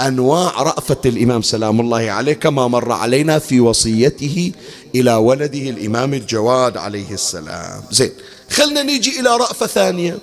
[0.00, 4.52] أنواع رأفة الإمام سلام الله عليه كما مر علينا في وصيته
[4.94, 7.82] إلى ولده الإمام الجواد عليه السلام.
[7.90, 8.12] زين
[8.50, 10.18] خلنا نيجي إلى رأفة ثانية.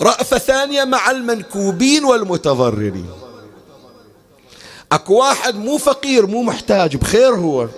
[0.00, 3.06] رأفة ثانية مع المنكوبين والمتضررين.
[4.92, 7.68] أكو واحد مو فقير مو محتاج بخير هو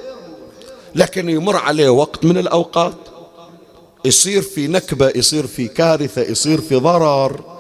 [0.95, 2.95] لكن يمر عليه وقت من الأوقات
[4.05, 7.52] يصير في نكبة يصير في كارثة يصير في ضرر.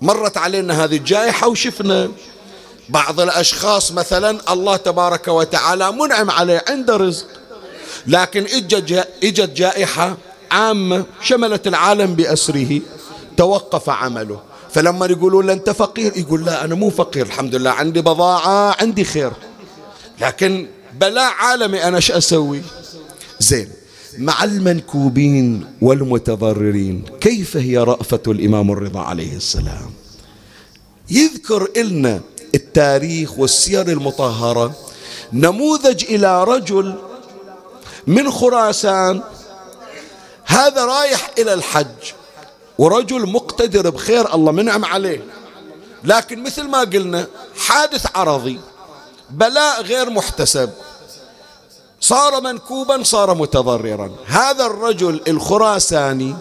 [0.00, 2.08] مرت علينا هذه الجائحة وشفنا
[2.88, 7.26] بعض الأشخاص مثلا الله تبارك وتعالى منعم عليه عنده رزق.
[8.06, 8.46] لكن
[9.22, 10.16] إجت جائحة
[10.50, 12.80] عامة شملت العالم بأسره
[13.36, 14.40] توقف عمله.
[14.70, 19.04] فلما يقولوا له أنت فقير يقول لا أنا مو فقير الحمد لله عندي بضاعة عندي
[19.04, 19.32] خير.
[20.20, 22.62] لكن بلاء عالمي أنا شو أسوي؟
[23.40, 23.72] زين.
[24.18, 27.04] مع المنكوبين والمتضررين.
[27.20, 29.90] كيف هي رأفة الإمام الرضا عليه السلام؟
[31.10, 32.20] يذكر لنا
[32.54, 34.74] التاريخ والسير المطهرة.
[35.32, 36.94] نموذج إلى رجل
[38.06, 39.20] من خراسان.
[40.44, 42.12] هذا رايح إلى الحج.
[42.78, 45.24] ورجل مقتدر بخير الله منعم عليه.
[46.04, 47.26] لكن مثل ما قلنا
[47.56, 48.60] حادث عرضي
[49.30, 50.70] بلاء غير محتسب.
[52.00, 54.10] صار منكوبا صار متضررا.
[54.26, 56.36] هذا الرجل الخراساني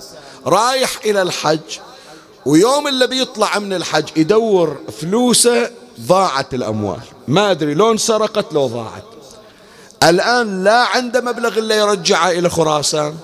[0.46, 1.80] رايح إلى الحج
[2.46, 7.02] ويوم اللي بيطلع من الحج يدور فلوسه ضاعت الأموال.
[7.28, 9.04] ما أدري لو انسرقت لو ضاعت.
[10.04, 13.18] الآن لا عنده مبلغ إلا يرجعه إلى خراسان.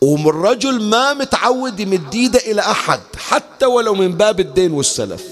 [0.00, 5.24] والرجل ما متعود يمد إيده إلى أحد حتى ولو من باب الدين والسلف.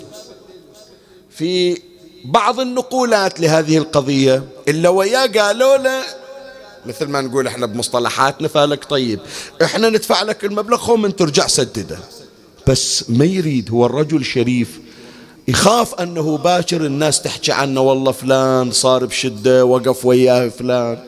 [1.30, 1.82] في
[2.26, 4.44] بعض النقولات لهذه القضية.
[4.68, 6.02] إلا وياه قالوا له
[6.86, 9.20] مثل ما نقول إحنا بمصطلحاتنا فالك طيب.
[9.62, 11.98] إحنا ندفع لك المبلغ خو من ترجع سدده.
[12.66, 14.80] بس ما يريد هو الرجل شريف
[15.48, 20.98] يخاف أنه باكر الناس تحكي عنه والله فلان صار بشدة وقف وياه فلان.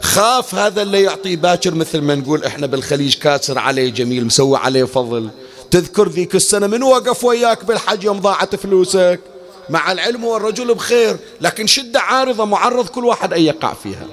[0.00, 4.84] خاف هذا اللي يعطيه باكر مثل ما نقول إحنا بالخليج كاسر عليه جميل مسوي عليه
[4.84, 5.30] فضل.
[5.70, 9.20] تذكر ذيك السنة من وقف وياك بالحج يوم ضاعت فلوسك؟
[9.70, 14.06] مع العلم والرجل بخير لكن شدة عارضة معرض كل واحد أن يقع فيها.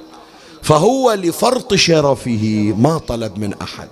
[0.61, 3.87] فهو لفرط شرفه ما طلب من أحد.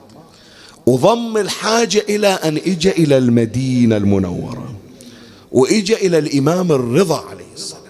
[0.85, 4.73] وضم الحاجة إلى أن إجأ إلى المدينة المنورة
[5.51, 7.81] وإجأ إلى الإمام الرضا عليه السلام.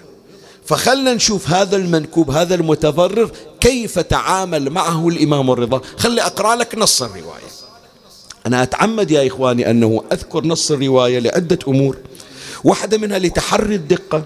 [0.65, 5.81] فخلنا نشوف هذا المنكوب هذا المتضرر كيف تعامل معه الإمام الرضا.
[5.97, 7.47] خلي أقرأ لك نص الرواية.
[8.45, 11.97] أنا أتعمد يا إخواني أنه أذكر نص الرواية لعدة أمور.
[12.63, 14.23] واحدة منها لتحري الدقة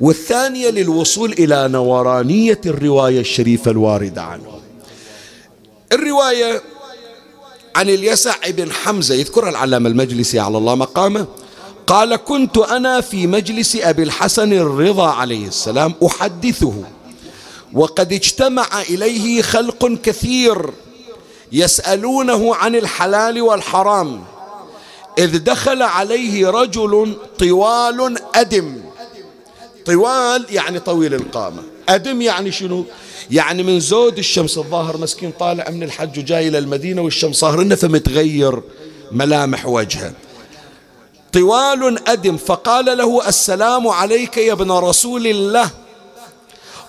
[0.00, 4.60] والثانية للوصول إلى نورانية الرواية الشريفة الواردة عنه.
[5.92, 6.62] الرواية
[7.76, 11.26] عن اليسع بن حمزة يذكرها العلامة المجلسي على الله مقامه
[11.86, 16.74] قال كنت أنا في مجلس أبي الحسن الرضا عليه السلام أحدثه
[17.72, 20.70] وقد اجتمع إليه خلق كثير
[21.52, 24.24] يسألونه عن الحلال والحرام
[25.18, 28.80] إذ دخل عليه رجل طوال أدم.
[29.86, 31.62] طوال يعني طويل القامة.
[31.88, 32.84] أدم يعني شنو؟
[33.30, 38.62] يعني من زود الشمس الظاهر مسكين طالع من الحج وجاي إلى المدينة والشمس صاهرنا فمتغير
[39.12, 40.12] ملامح وجهه.
[41.32, 45.70] طوال أدم فقال له السلام عليك يا ابن رسول الله.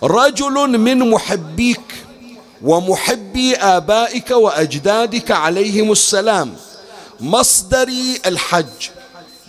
[0.04, 1.82] رجل من محبيك
[2.62, 6.56] ومحبي آبائك وأجدادك عليهم السلام.
[7.20, 8.90] مصدري الحج.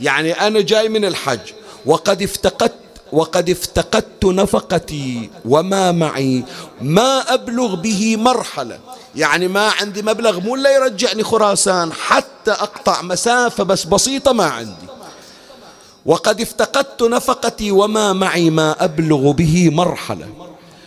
[0.01, 1.41] يعني أنا جاي من الحج.
[1.87, 2.75] وقد افتقدت
[3.12, 6.45] وقد افتقدت نفقتي وما معي.
[6.81, 8.79] ما أبلغ به مرحلة.
[9.16, 11.93] يعني ما عندي مبلغ مو إلا يرجعني خراسان.
[11.93, 14.89] حتى أقطع مسافة بس بسيطة ما عندي.
[16.07, 20.29] وقد افتقدت نفقتي وما معي ما أبلغ به مرحلة.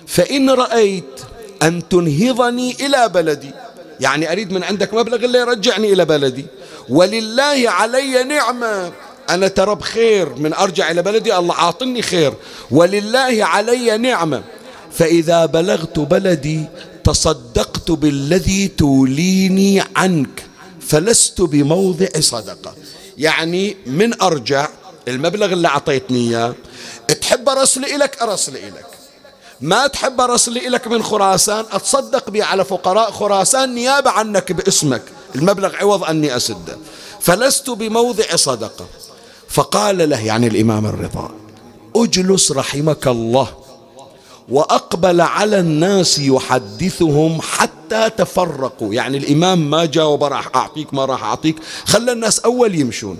[0.08, 1.22] فإن رأيت
[1.64, 3.52] أن تنهضني إلى بلدي.
[4.00, 6.46] يعني أريد من عندك مبلغ اللي يرجعني إلى بلدي.
[6.92, 8.92] ولله علي نعمة.
[9.30, 11.38] أنا ترى بخير من أرجع إلى بلدي.
[11.38, 12.34] الله عاطني خير.
[12.72, 14.44] ولله علي نعمة.
[14.92, 16.66] فإذا بلغت بلدي
[17.04, 20.44] تصدقت بالذي توليني عنك.
[20.82, 22.76] فلست بموضع صدقة.
[23.18, 24.68] يعني من أرجع
[25.08, 26.56] المبلغ اللي أعطيتني إياه.
[27.22, 28.92] تحب أرسل إليك؟ أرسل إليك.
[29.62, 33.76] ما تحب أرسل إليك من خراسان؟ أتصدق به على فقراء خراسان.
[33.76, 35.02] نيابة عنك باسمك.
[35.36, 36.78] المبلغ عوض أني أسده
[37.20, 38.86] فلست بموضع صدقة.
[39.48, 41.32] فقال له يعني الإمام الرضا
[41.96, 43.48] اجلس رحمك الله
[44.50, 48.94] وأقبل على الناس يحدثهم حتى تفرقوا.
[48.94, 51.56] يعني الإمام ما جاوب راح أعطيك ما راح أعطيك.
[51.86, 53.18] خلى الناس أول يمشون.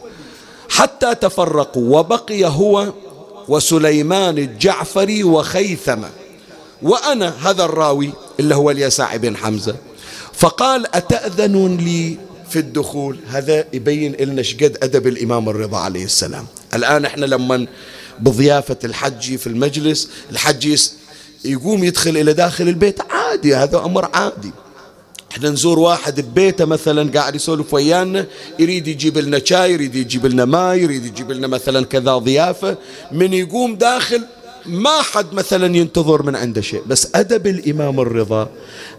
[0.70, 2.94] حتى تفرقوا وبقي هو
[3.48, 6.10] وسليمان الجعفري وخيثمة.
[6.82, 9.76] وأنا هذا الراوي اللي هو اليساع بن حمزة
[10.34, 12.18] فقال أتأذنون لي
[12.50, 16.46] في الدخول؟ هذا يبين لنا شقد أدب الإمام الرضا عليه السلام.
[16.74, 17.68] الآن إحنا لما
[18.20, 20.80] بضيافة الحج في المجلس الحج
[21.46, 24.52] يقوم يدخل إلى داخل البيت عادي هذا أمر عادي.
[25.32, 28.26] إحنا نزور واحد ببيته مثلا قاعد يسولف ويانا
[28.60, 32.78] يريد يجيب لنا شاي يريد يجيب لنا ماي يريد يجيب لنا مثلا كذا ضيافة
[33.12, 34.24] من يقوم داخل
[34.66, 38.50] ما حد مثلا ينتظر من عنده شيء بس أدب الإمام الرضا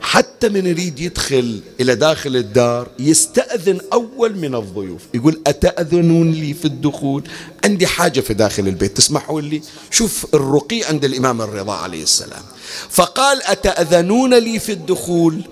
[0.01, 6.65] حتى من يريد يدخل إلى داخل الدار يستأذن أول من الضيوف يقول أتأذنون لي في
[6.65, 7.23] الدخول؟
[7.65, 12.43] عندي حاجة في داخل البيت تسمحوا لي؟ شوف الرقي عند الإمام الرضا عليه السلام.
[12.91, 15.43] فقال أتأذنون لي في الدخول؟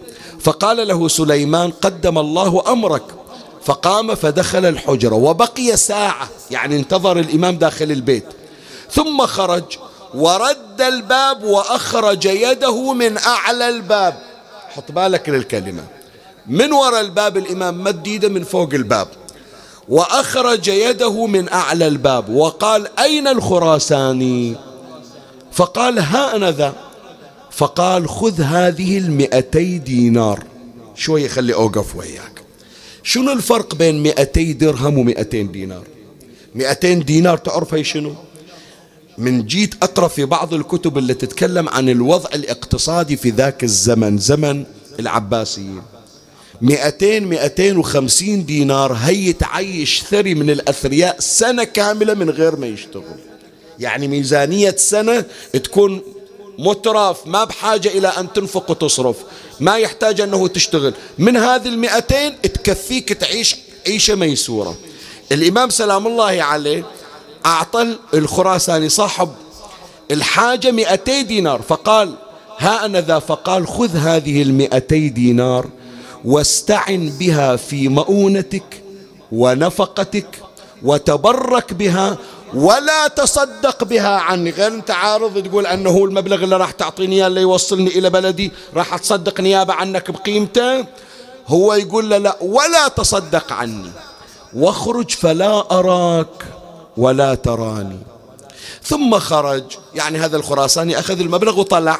[0.40, 3.04] فقال له سليمان قدم الله أمرك.
[3.64, 8.24] فقام فدخل الحجرة وبقي ساعة يعني انتظر الإمام داخل البيت.
[8.92, 9.64] ثم خرج
[10.14, 14.14] ورد الباب وأخرج يده من أعلى الباب.
[14.68, 15.84] حط بالك للكلمة.
[16.46, 19.08] من وراء الباب الإمام؟ مد يده من فوق الباب.
[19.88, 22.28] وأخرج يده من أعلى الباب.
[22.28, 24.56] وقال أين الخراساني؟
[25.52, 26.74] فقال ها أنا ذا.
[27.50, 30.44] فقال خذ هذه المئتي دينار.
[30.94, 32.42] شوي خلي أوقف وياك.
[33.02, 35.84] شنو الفرق بين مئتي درهم ومئتين دينار؟
[36.54, 38.14] مئتين دينار تعرف هي شنو؟
[39.20, 44.64] من جيت أقرأ في بعض الكتب اللي تتكلم عن الوضع الاقتصادي في ذاك الزمن زمن
[45.00, 45.82] العباسيين.
[46.62, 53.18] مئتين مئتين وخمسين دينار هي تعيش ثري من الأثرياء سنة كاملة من غير ما يشتغل.
[53.78, 56.02] يعني ميزانية سنة تكون
[56.58, 59.16] مترف ما بحاجة إلى أن تنفق وتصرف
[59.60, 60.94] ما يحتاج أنه تشتغل.
[61.18, 63.56] من هذه المئتين تكفيك تعيش
[63.86, 64.76] عيشة ميسورة.
[65.32, 66.84] الإمام سلام الله عليه
[67.46, 69.28] أعطى الخراساني صاحب
[70.10, 72.14] الحاجة مئتي دينار فقال
[72.58, 75.66] ها أنا ذا فقال خذ هذه المئتي دينار
[76.24, 78.82] واستعن بها في مؤونتك
[79.32, 80.26] ونفقتك
[80.82, 82.16] وتبرك بها
[82.54, 84.50] ولا تصدق بها عني.
[84.50, 88.52] غير أنت عارض تقول أنه هو المبلغ اللي راح تعطيني إياه اللي يوصلني إلى بلدي
[88.74, 90.86] راح اتصدق نيابة عنك بقيمته؟
[91.46, 93.90] هو يقول له لا ولا تصدق عني
[94.54, 96.44] واخرج فلا أراك.
[97.00, 97.98] ولا تراني.
[98.82, 101.98] ثم خرج يعني هذا الخراساني أخذ المبلغ وطلع.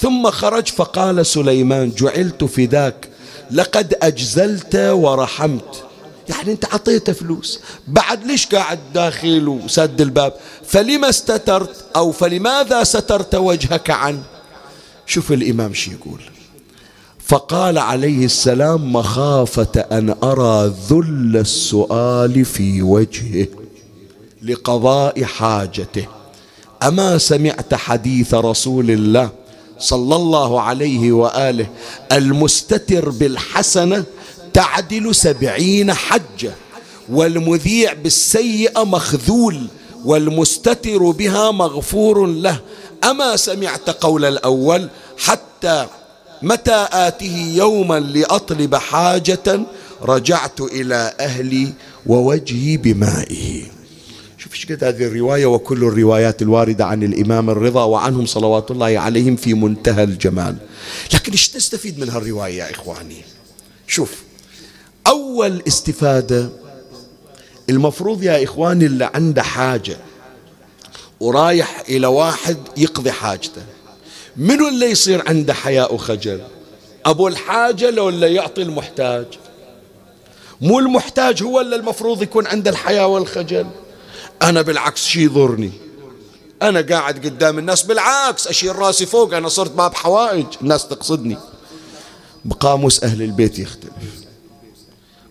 [0.00, 3.08] ثم خرج فقال سليمان جعلت فداك
[3.50, 5.84] لقد أجزلت ورحمت.
[6.28, 7.60] يعني أنت عطيته فلوس.
[7.88, 10.32] بعد ليش قاعد داخل وسد الباب؟
[10.66, 14.22] فلما استترت أو فلماذا سترت وجهك عنه؟
[15.06, 16.20] شوف الإمام شو يقول.
[17.26, 23.46] فقال عليه السلام مخافة أن أرى ذل السؤال في وجهه.
[24.46, 26.06] لقضاء حاجته.
[26.82, 29.30] أما سمعت حديث رسول الله
[29.78, 31.66] صلى الله عليه وآله
[32.12, 34.04] المستتر بالحسنة
[34.52, 36.52] تعدل سبعين حجة
[37.08, 39.66] والمذيع بالسيئة مخذول
[40.04, 42.60] والمستتر بها مغفور له.
[43.04, 44.88] أما سمعت قول الأول
[45.18, 45.86] حتى
[46.42, 49.60] متى آته يوما لأطلب حاجة
[50.02, 51.72] رجعت إلى أهلي
[52.06, 53.75] ووجهي بمائه.
[54.46, 59.36] شوف إيش قد هذه الرواية وكل الروايات الواردة عن الإمام الرضا وعنهم صلوات الله عليهم
[59.36, 60.56] في منتهى الجمال.
[61.14, 63.22] لكن إيش نستفيد من هالرواية يا إخواني؟
[63.86, 64.22] شوف
[65.06, 66.50] أول استفادة
[67.70, 69.96] المفروض يا إخواني اللي عنده حاجة
[71.20, 73.62] ورايح إلى واحد يقضي حاجته.
[74.36, 76.40] منو اللي يصير عنده حياء وخجل؟
[77.06, 79.26] أبو الحاجة لو اللي يعطي المحتاج.
[80.60, 83.66] مو المحتاج هو اللي المفروض يكون عنده الحياة والخجل.
[84.42, 85.72] أنا بالعكس شي يضرني.
[86.62, 90.46] أنا قاعد قدام الناس بالعكس أشيل راسي فوق أنا صرت باب حوائج.
[90.62, 91.36] الناس تقصدني.
[92.44, 93.92] بقاموس أهل البيت يختلف.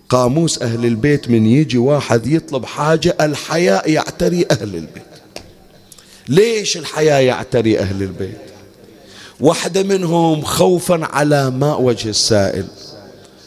[0.09, 5.03] قاموس أهل البيت من يجي واحد يطلب حاجة الحياء يعتري أهل البيت.
[6.27, 8.41] ليش الحياء يعتري أهل البيت؟
[9.39, 12.67] واحدة منهم خوفا على ماء وجه السائل.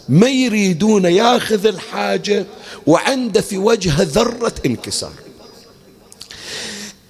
[0.09, 2.47] ما يريدون ياخذ الحاجة
[2.87, 5.13] وعنده في وجهه ذرة انكسار.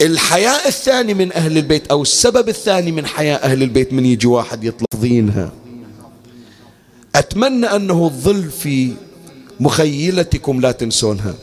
[0.01, 4.65] الحياء الثاني من أهل البيت أو السبب الثاني من حياء أهل البيت من يجي واحد
[4.65, 5.53] يطلب ضينها
[7.15, 8.93] أتمنى أنه الظل في
[9.61, 11.35] مخيلتكم لا تنسونها.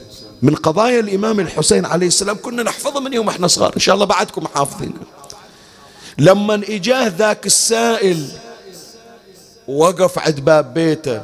[0.41, 3.75] من قضايا الإمام الحسين عليه السلام كنا نحفظها من يوم إحنا صغار.
[3.75, 5.03] إن شاء الله بعدكم حافظينها
[6.17, 8.27] لما إجاه ذاك السائل
[9.67, 11.21] وقف عند باب بيته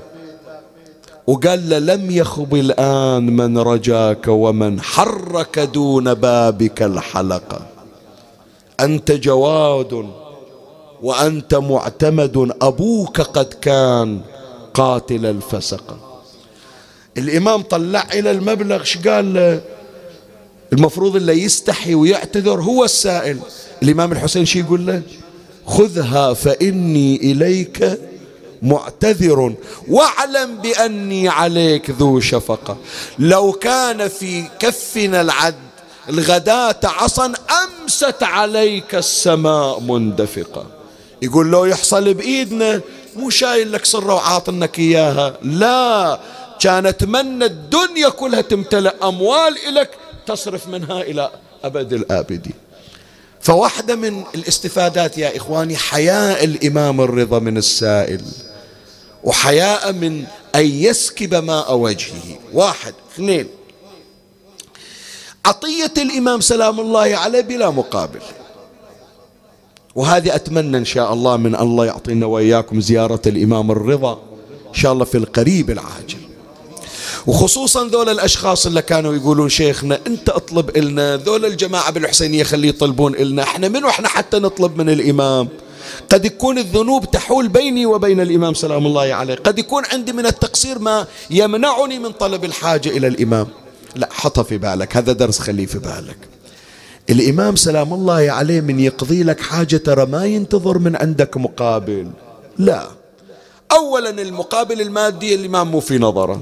[1.28, 7.68] وقال له لم يخب الآن من رجاك ومن حرك دون بابك الحلقة
[8.80, 10.10] أنت جواد
[11.02, 14.22] وأنت معتمد أبوك قد كان
[14.74, 15.98] قاتل الفسقة
[17.18, 19.62] الإمام طلع إلى المبلغ قال له؟
[20.74, 23.40] المفروض اللي يستحي ويعتذر هو السائل.
[23.84, 25.02] الإمام الحسين شي يقول له؟
[25.66, 28.00] خذها فإني إليك
[28.62, 29.53] معتذر
[29.88, 32.78] واعلم بأني عليك ذو شفقة.
[33.20, 35.55] لو كان في كفنا العد
[36.09, 37.34] الغداة عصا
[37.64, 40.66] أمست عليك السماء مندفقة.
[41.22, 42.82] يقول لو يحصل بإيدنا
[43.16, 45.34] مو شايل لك سرة وعاطنك إياها.
[45.43, 46.20] لا
[46.59, 49.89] كان أتمنى الدنيا كلها تمتلئ أموال إلك
[50.28, 51.30] تصرف منها إلى
[51.64, 52.53] أبد الآبدين.
[53.41, 58.22] فواحدة من الاستفادات يا إخواني حياء الإمام الرضا من السائل.
[59.24, 60.24] وحياء من
[60.56, 62.40] أن يسكب ماء وجهه.
[62.54, 62.94] واحد.
[63.14, 63.48] اثنين.
[65.46, 68.20] عطية الإمام سلام الله عليه بلا مقابل.
[69.96, 74.14] وهذه أتمنى إن شاء الله من الله يعطينا وإياكم زيارة الإمام الرضا.
[74.70, 76.18] إن شاء الله في القريب العاجل.
[77.28, 83.16] وخصوصا ذول الأشخاص اللي كانوا يقولون شيخنا أنت اطلب إلنا ذول الجماعة بالحسينية خليه يطلبون
[83.16, 83.44] إلنا.
[83.44, 85.48] إحنا منو؟ إحنا حتى نطلب من الإمام.
[86.10, 89.36] قد يكون الذنوب تحول بيني وبين الإمام سلام الله عليه.
[89.36, 93.48] قد يكون عندي من التقصير ما يمنعني من طلب الحاجة إلى الإمام.
[93.96, 96.18] لا حطها في بالك هذا درس خليه في بالك.
[97.10, 102.12] الإمام سلام الله عليه من يقضي لك حاجة ترى ما ينتظر من عندك مقابل.
[102.58, 102.88] لا.
[103.72, 106.42] أولا المقابل المادي الإمام مو في نظره.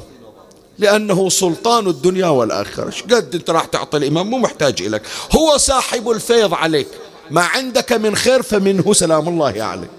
[0.79, 2.93] لأنه سلطان الدنيا والآخرة.
[3.11, 5.01] قد أنت راح تعطي الإمام؟ مو محتاج إليك.
[5.35, 6.87] هو صاحب الفيض عليك.
[7.31, 9.89] ما عندك من خير فمنه سلام الله عليه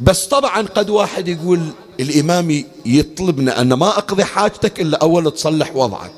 [0.00, 1.60] بس طبعا قد واحد يقول
[2.00, 6.12] الإمام يطلبنا أن ما أقضي حاجتك إلا أول تصلح وضعك.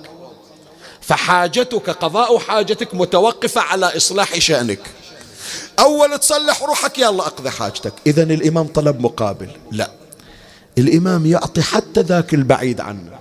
[1.00, 4.80] فحاجتك قضاء حاجتك متوقفة على إصلاح شأنك.
[5.78, 7.92] أول تصلح روحك يلا أقضي حاجتك.
[8.06, 9.48] إذا الإمام طلب مقابل.
[9.72, 9.90] لا.
[10.78, 13.18] الإمام يعطي حتى ذاك البعيد عنه.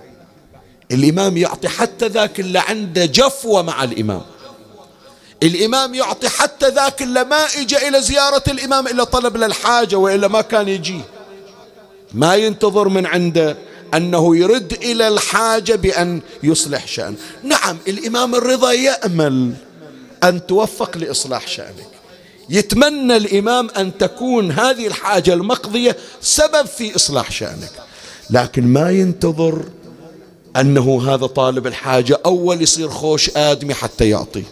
[0.92, 4.22] الإمام يعطي حتى ذاك اللي عنده جفوة مع الإمام.
[5.42, 10.40] الإمام يعطي حتى ذاك اللي ما إجا إلى زيارة الإمام إلا طلب للحاجة وإلا ما
[10.40, 11.00] كان يجي.
[12.12, 13.56] ما ينتظر من عنده
[13.94, 17.14] أنه يرد إلى الحاجة بأن يصلح شأن.
[17.42, 19.52] نعم الإمام الرضا يأمل
[20.22, 21.88] أن توفق لإصلاح شأنك.
[22.50, 27.72] يتمنى الإمام أن تكون هذه الحاجة المقضية سبب في إصلاح شأنك.
[28.30, 29.64] لكن ما ينتظر
[30.56, 34.44] أنه هذا طالب الحاجة أول يصير خوش آدمي حتى يعطي.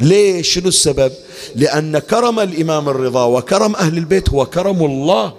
[0.00, 1.12] ليش؟ شنو السبب؟
[1.54, 5.32] لأن كرم الإمام الرضا وكرم أهل البيت هو كرم الله.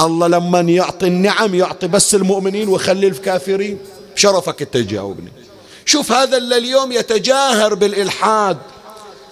[0.00, 3.78] الله لما يعطي النعم يعطي بس المؤمنين ويخلي الكافرين.
[4.14, 5.32] شرفك تجاوبني
[5.84, 8.58] شوف هذا اللي اليوم يتجاهر بالإلحاد.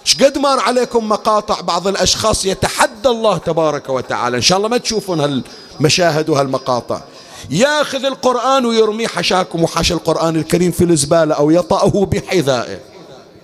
[0.03, 4.37] شقد مر عليكم مقاطع بعض الأشخاص يتحدى الله تبارك وتعالى.
[4.37, 5.43] إن شاء الله ما تشوفون
[5.79, 7.01] هالمشاهد وهالمقاطع.
[7.49, 12.79] ياخذ القرآن ويرميه حشاكم وحش القرآن الكريم في الزبالة أو يطأه بحذائه.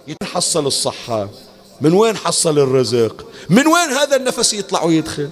[0.07, 1.29] يتحصل الصحة.
[1.81, 5.29] من وين حصل الرزق؟ من وين هذا النفس يطلع ويدخل؟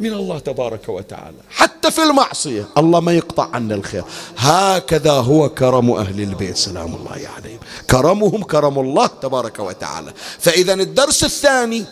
[0.00, 1.36] من الله تبارك وتعالى.
[1.50, 2.68] حتى في المعصية.
[2.78, 4.04] الله ما يقطع عنا الخير.
[4.36, 6.56] هكذا هو كرم أهل البيت.
[6.56, 7.58] سلام الله عليهم.
[7.90, 10.12] كرمهم كرم الله تبارك وتعالى.
[10.38, 11.84] فإذا الدرس الثاني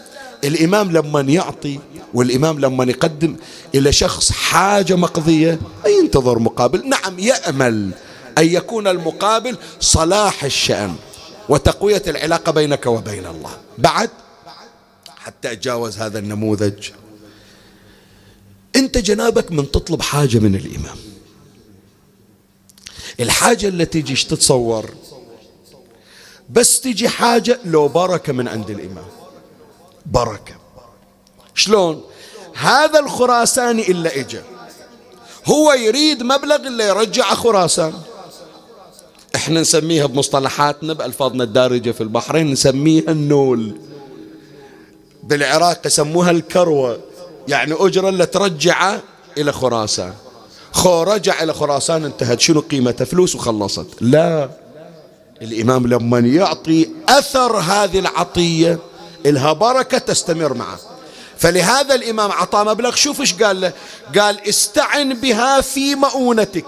[0.44, 1.78] الإمام لما يعطي
[2.14, 3.36] والإمام لما يقدم
[3.74, 7.90] إلى شخص حاجة مقضية ينتظر مقابل؟ نعم يأمل
[8.38, 10.94] أن يكون المقابل صلاح الشأن.
[11.48, 13.58] وتقوية العلاقة بينك وبين الله.
[13.78, 14.10] بعد
[15.16, 16.90] حتى أتجاوز هذا النموذج
[18.76, 20.96] أنت جنابك من تطلب حاجة من الإمام.
[23.20, 24.94] الحاجة اللي تجيش تتصور؟
[26.50, 29.06] بس تجي حاجة لو بركة من عند الإمام.
[30.06, 30.54] بركة.
[31.54, 32.04] شلون؟
[32.54, 34.44] هذا الخراساني إلا إجا.
[35.46, 37.94] هو يريد مبلغ اللي يرجع خراسان.
[39.34, 43.74] إحنا نسميها بمصطلحاتنا بألفاظنا الدارجة في البحرين نسميها النول.
[45.22, 46.98] بالعراق يسموها الكروة
[47.48, 48.26] يعني أجرة اللي
[49.38, 50.12] إلى خراسان.
[50.72, 53.86] خو رجع إلى خراسان انتهت شنو قيمته فلوس وخلصت.
[54.00, 54.48] لا.
[55.42, 58.78] الإمام لما يعطي أثر هذه العطية
[59.26, 60.78] إلها بركة تستمر معه.
[61.38, 63.72] فلهذا الإمام عطى مبلغ شوف إيش قال له؟
[64.18, 66.64] قال استعن بها في مؤونتك.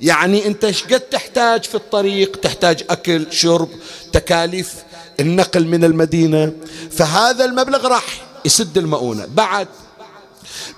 [0.00, 3.68] يعني أنت إيش قد تحتاج في الطريق؟ تحتاج أكل شرب
[4.12, 4.74] تكاليف
[5.20, 6.52] النقل من المدينة.
[6.90, 8.04] فهذا المبلغ راح
[8.44, 9.26] يسد المؤونة.
[9.26, 9.68] بعد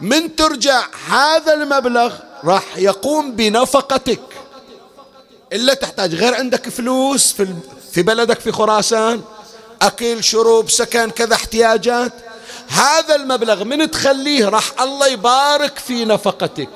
[0.00, 2.14] من ترجع هذا المبلغ
[2.44, 4.20] راح يقوم بنفقتك.
[5.52, 7.54] إلا تحتاج غير عندك فلوس في,
[7.92, 9.20] في بلدك في خراسان.
[9.82, 12.12] أكل شرب سكن كذا احتياجات.
[12.68, 16.68] هذا المبلغ من تخليه راح الله يبارك في نفقتك.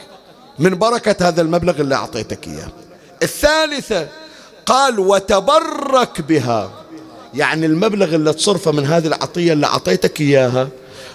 [0.60, 2.68] من بركة هذا المبلغ اللي أعطيتك إياه.
[3.22, 4.08] الثالثة
[4.66, 6.70] قال وتبرك بها.
[7.34, 10.68] يعني المبلغ اللي تصرفه من هذه العطية اللي أعطيتك إياها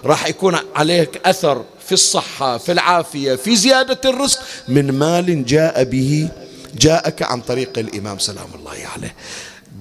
[0.06, 6.30] راح يكون عليك أثر في الصحة في العافية في زيادة الرزق من مال جاء به
[6.76, 9.16] جاءك عن طريق الإمام سلام الله عليه.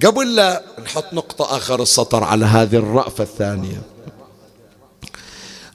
[0.05, 3.94] قبل لا نحط نقطة آخر السطر على هذه الرأفة الثانية.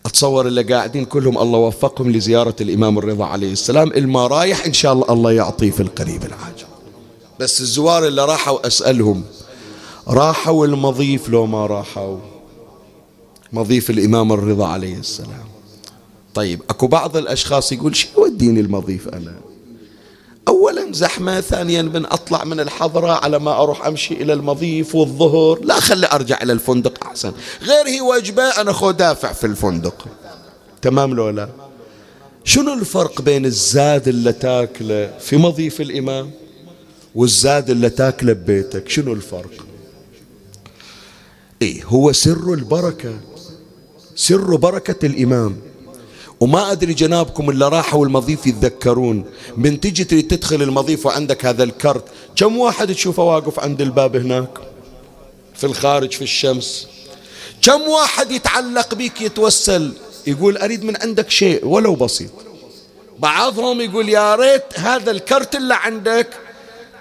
[0.06, 3.92] أتصور اللي قاعدين كلهم الله وفقهم لزيارة الإمام الرضا عليه السلام.
[3.92, 6.66] الما رايح إن شاء الله الله يعطيه في القريب العاجل.
[7.40, 9.24] بس الزوار اللي راحوا أسألهم
[10.08, 12.18] راحوا المضيف لو ما راحوا؟
[13.52, 15.48] مضيف الإمام الرضا عليه السلام.
[16.34, 19.34] طيب أكو بعض الأشخاص يقول شو يوديني المضيف أنا؟
[20.48, 25.58] أولا زحمة ثانيا من أطلع من الحضرة على ما أروح أمشي إلى المضيف والظهر.
[25.64, 26.99] لا خلي أرجع إلى الفندق.
[27.10, 27.32] أحسن.
[27.62, 30.06] غير هي وجبة أنا خو دافع في الفندق.
[30.82, 31.48] تمام لو لا؟
[32.44, 36.30] شنو الفرق بين الزاد اللي تاكله في مضيف الإمام
[37.14, 39.66] والزاد اللي تاكله ببيتك؟ شنو الفرق؟
[41.62, 43.20] إيه هو سر البركة.
[44.16, 45.56] سر بركة الإمام.
[46.40, 49.24] وما أدري جنابكم اللي راحوا المضيف يتذكرون.
[49.56, 52.04] من تجي تريد تدخل المضيف وعندك هذا الكرت
[52.36, 54.58] كم واحد تشوفه واقف عند الباب هناك؟
[55.54, 56.86] في الخارج في الشمس.
[57.62, 59.92] كم واحد يتعلق بك يتوسل؟
[60.26, 62.30] يقول أريد من عندك شيء ولو بسيط.
[63.18, 66.28] بعضهم يقول يا ريت هذا الكرت اللي عندك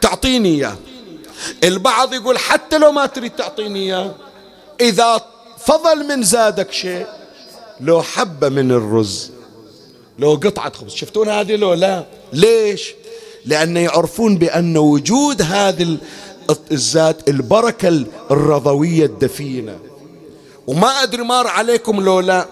[0.01, 0.77] تعطيني إياه.
[1.63, 4.15] البعض يقول حتى لو ما تريد تعطيني إياه
[4.81, 5.21] إذا
[5.65, 7.05] فضل من زادك شيء
[7.81, 9.31] لو حبة من الرز
[10.19, 10.93] لو قطعة خبز.
[10.93, 12.93] شفتون هذه لو لا؟ ليش؟
[13.45, 15.97] لأن يعرفون بأن وجود هذه
[16.71, 19.79] الذات البركة الرضوية الدفينة.
[20.69, 22.47] وما أدري مار عليكم لو لا.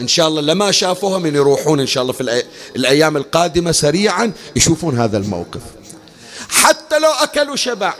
[0.00, 2.42] إن شاء الله لما شافوها من يروحون إن شاء الله في
[2.76, 5.60] الأيام القادمة سريعا يشوفون هذا الموقف.
[6.48, 7.94] حتى لو أكلوا شبع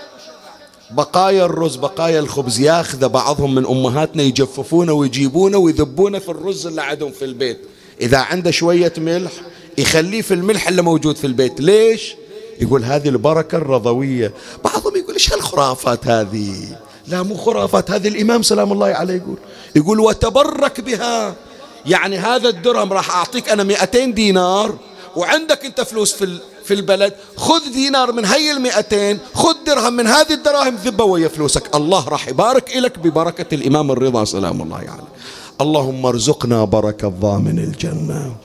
[0.90, 7.12] بقايا الرز بقايا الخبز ياخذ بعضهم من أمهاتنا يجففونه ويجيبونه ويذبونه في الرز اللي عندهم
[7.12, 7.60] في البيت.
[8.00, 9.32] إذا عنده شوية ملح
[9.78, 11.60] يخليه في الملح اللي موجود في البيت.
[11.60, 12.16] ليش؟
[12.60, 14.32] يقول هذه البركة الرضوية.
[14.64, 16.78] بعضهم يقول إيش هالخرافات هذه؟
[17.08, 17.90] لا مو خرافات.
[17.90, 19.38] هذه الإمام سلام الله عليه يقول
[19.76, 21.34] يقول وتبرك بها.
[21.86, 24.78] يعني هذا الدرهم راح أعطيك أنا 200 دينار
[25.16, 27.12] وعندك أنت فلوس في في البلد.
[27.36, 31.76] خذ دينار من هي المئتين خذ درهم من هذه الدراهم ذبه ويا فلوسك.
[31.76, 34.86] الله راح يبارك لك ببركة الإمام الرضا سلام الله عليه.
[34.86, 35.02] يعني.
[35.60, 38.36] اللهم ارزقنا بركة ضامن الجنة.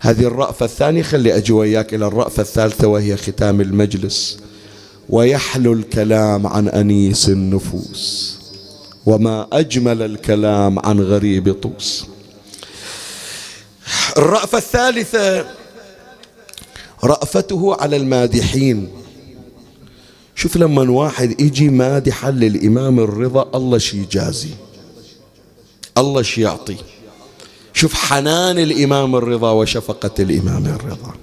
[0.00, 4.38] هذه الرأفة الثانية خلي أجي وياك إلى الرأفة الثالثة وهي ختام المجلس.
[5.08, 8.34] ويحلو الكلام عن أنيس النفوس
[9.06, 12.06] وما أجمل الكلام عن غريب طوس.
[14.16, 15.46] الرأفة الثالثة
[17.04, 18.88] رأفته على المادحين.
[20.36, 24.48] شوف لما واحد يجي مادحا للإمام الرضا الله شي يجازي
[25.98, 26.76] الله شي يعطي.
[27.74, 31.14] شوف حنان الإمام الرضا وشفقة الإمام الرضا.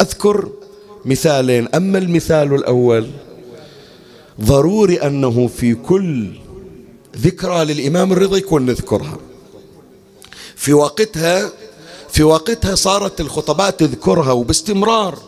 [0.00, 0.48] أذكر
[1.04, 1.68] مثالين.
[1.74, 3.10] أما المثال الأول
[4.40, 6.30] ضروري أنه في كل
[7.16, 9.16] ذكرى للإمام الرضا يكون نذكرها.
[10.56, 11.50] في وقتها
[12.12, 15.18] في وقتها صارت الخطبات تذكرها وباستمرار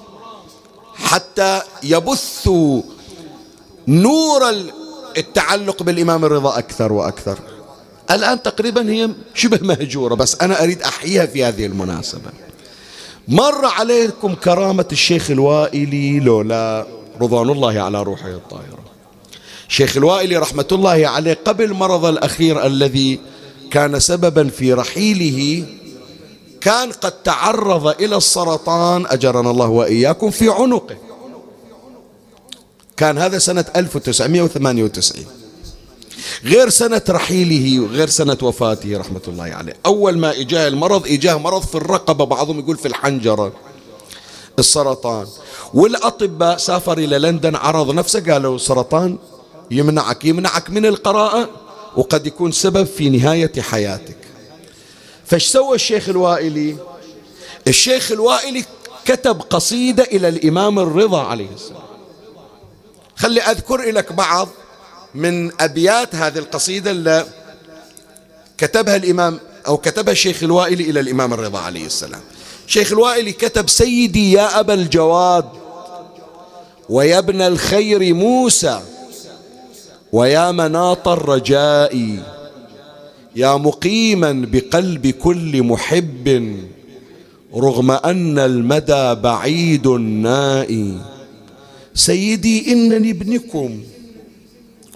[0.94, 2.82] حتى يبثوا
[3.88, 4.42] نور
[5.16, 7.38] التعلق بالإمام الرضا أكثر وأكثر.
[8.10, 12.30] الآن تقريبا هي شبه مهجورة بس أنا أريد أحييها في هذه المناسبة.
[13.28, 16.86] مر عليكم كرامة الشيخ الوائلي لولا
[17.20, 18.84] رضوان الله على روحه الطاهرة.
[19.68, 23.20] شيخ الوائلي رحمة الله عليه قبل مرض الأخير الذي
[23.70, 25.66] كان سببا في رحيله
[26.60, 30.96] كان قد تعرض إلى السرطان أجرنا الله وإياكم في عنقه.
[32.96, 35.26] كان هذا سنة 1998
[36.44, 39.76] غير سنة رحيله وغير سنة وفاته رحمة الله عليه.
[39.86, 43.52] أول ما إجاه المرض إجاه مرض في الرقبة بعضهم يقول في الحنجرة.
[44.58, 45.26] السرطان.
[45.74, 49.18] والأطباء سافر إلى لندن عرض نفسه قالوا سرطان
[49.70, 51.50] يمنعك يمنعك من القراءة
[51.96, 54.16] وقد يكون سبب في نهاية حياتك.
[55.26, 56.76] فايش سوى الشيخ الوائلي؟
[57.68, 58.64] الشيخ الوائلي
[59.04, 61.82] كتب قصيدة إلى الإمام الرضا عليه السلام.
[63.16, 64.48] خلي أذكر لك بعض.
[65.14, 67.26] من أبيات هذه القصيدة اللي
[68.58, 72.20] كتبها الإمام أو كتبها الشيخ الوائلي إلى الإمام الرضا عليه السلام.
[72.66, 75.44] شيخ الوائلي كتب سيدي يا أبا الجواد
[76.88, 78.80] ويا ابن الخير موسى
[80.12, 82.18] ويا مناط الرجاء
[83.36, 86.56] يا مقيما بقلب كل محب
[87.54, 90.98] رغم أن المدى بعيد نائي
[91.94, 93.80] سيدي إنني ابنكم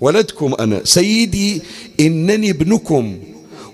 [0.01, 0.81] ولدكم أنا.
[0.85, 1.63] سيدي
[2.01, 3.19] إنني ابنكم.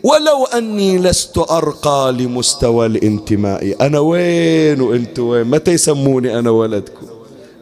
[0.02, 3.76] ولو أني لست أرقى لمستوى الانتماء.
[3.80, 7.06] أنا وين وأنتوا وين؟ متى يسموني أنا ولدكم؟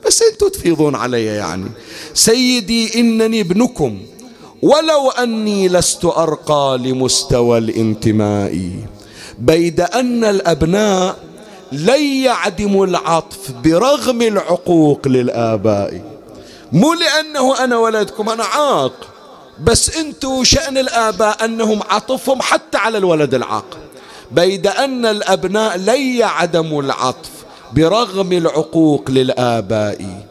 [0.06, 1.70] بس أنتوا تفيضون علي يعني.
[2.14, 3.98] سيدي إنني ابنكم.
[4.62, 8.70] ولو أني لست أرقى لمستوى الانتماء.
[9.38, 11.16] بيد أن الأبناء
[11.72, 16.13] لن يعدموا العطف برغم العقوق للآباء.
[16.74, 18.92] مو لأنه أنا ولدكم أنا عاق.
[19.60, 23.78] بس أنتوا شأن الآباء أنهم عطفهم حتى على الولد العاق.
[24.30, 27.30] بيد أن الأبناء لن يعدموا العطف
[27.72, 30.26] برغم العقوق للآباء.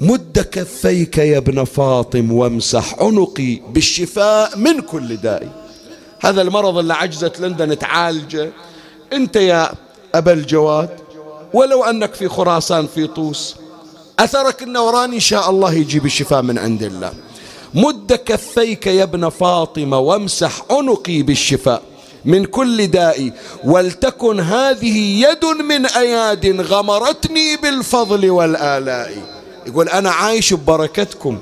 [0.00, 5.48] مد كفيك يا ابن فاطم وامسح عنقي بالشفاء من كل داء.
[6.20, 8.50] هذا المرض اللي عجزت لندن تعالجه.
[9.12, 9.72] أنت يا
[10.14, 10.90] أبا الجواد
[11.52, 13.56] ولو أنك في خراسان في طوس
[14.18, 17.12] أثرك النوراني إن شاء الله يجيب الشفاء من عند الله.
[17.74, 21.82] مد كفيك يا ابن فاطمة وامسح عنقي بالشفاء.
[22.24, 23.32] من كل داء
[23.64, 29.22] ولتكن هذه يد من أياد غمرتني بالفضل والآلاء.
[29.66, 31.38] يقول أنا عايش ببركتكم.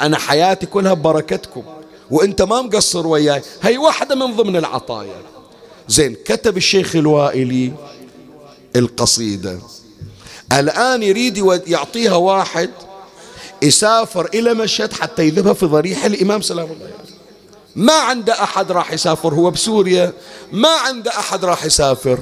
[0.00, 1.62] أنا حياتي كلها ببركتكم.
[2.10, 3.42] وأنت ما مقصر وياي.
[3.62, 5.22] هي واحدة من ضمن العطايا.
[5.88, 7.72] زين كتب الشيخ الوائلي
[8.76, 9.58] القصيدة.
[10.54, 11.36] الآن يريد
[11.66, 12.70] يعطيها واحد
[13.62, 17.14] يسافر إلى مشهد حتى يذهبها في ضريح الإمام سلام الله عليه
[17.76, 20.12] ما عنده أحد راح يسافر هو بسوريا.
[20.52, 22.18] ما عنده أحد راح يسافر.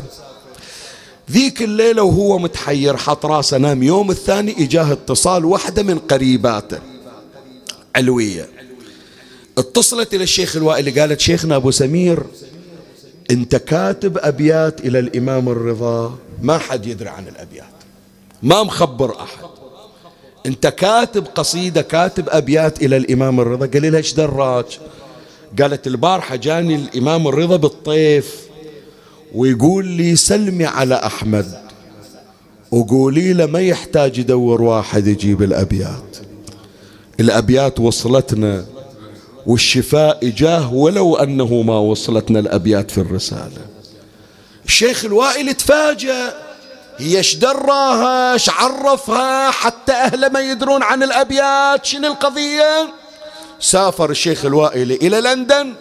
[1.30, 3.82] ذيك الليلة وهو متحير حط راسه نام.
[3.82, 6.78] يوم الثاني إجاه اتصال واحدة من قريباته.
[7.96, 8.48] علوية.
[9.58, 12.22] اتصلت إلى الشيخ الوائلي قالت شيخنا أبو سمير
[13.30, 16.18] أنت كاتب أبيات إلى الإمام الرضا.
[16.42, 17.71] ما حد يدري عن الأبيات.
[18.43, 19.45] ما مخبر أحد.
[20.47, 23.66] أنت كاتب قصيدة كاتب أبيات إلى الإمام الرضا.
[23.66, 24.66] قال لها إيش دراك
[25.61, 28.36] قالت البارحة جاني الإمام الرضا بالطيف
[29.34, 31.62] ويقول لي سلمي على أحمد
[32.70, 36.16] وقولي له ما يحتاج يدور واحد يجيب الأبيات.
[37.20, 38.64] الأبيات وصلتنا
[39.47, 43.66] والشفاء جاه ولو أنه ما وصلتنا الأبيات في الرسالة.
[44.64, 46.51] الشيخ الوائل تفاجأ.
[46.99, 52.88] هي إيش دراها عرفها حتى أهله ما يدرون عن الأبيات شنو القضية.
[53.61, 55.74] سافر الشيخ الوائل إلى لندن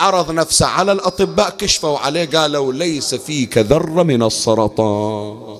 [0.00, 5.58] عرض نفسه على الأطباء كشفوا عليه قالوا ليس فيك ذرة من السرطان.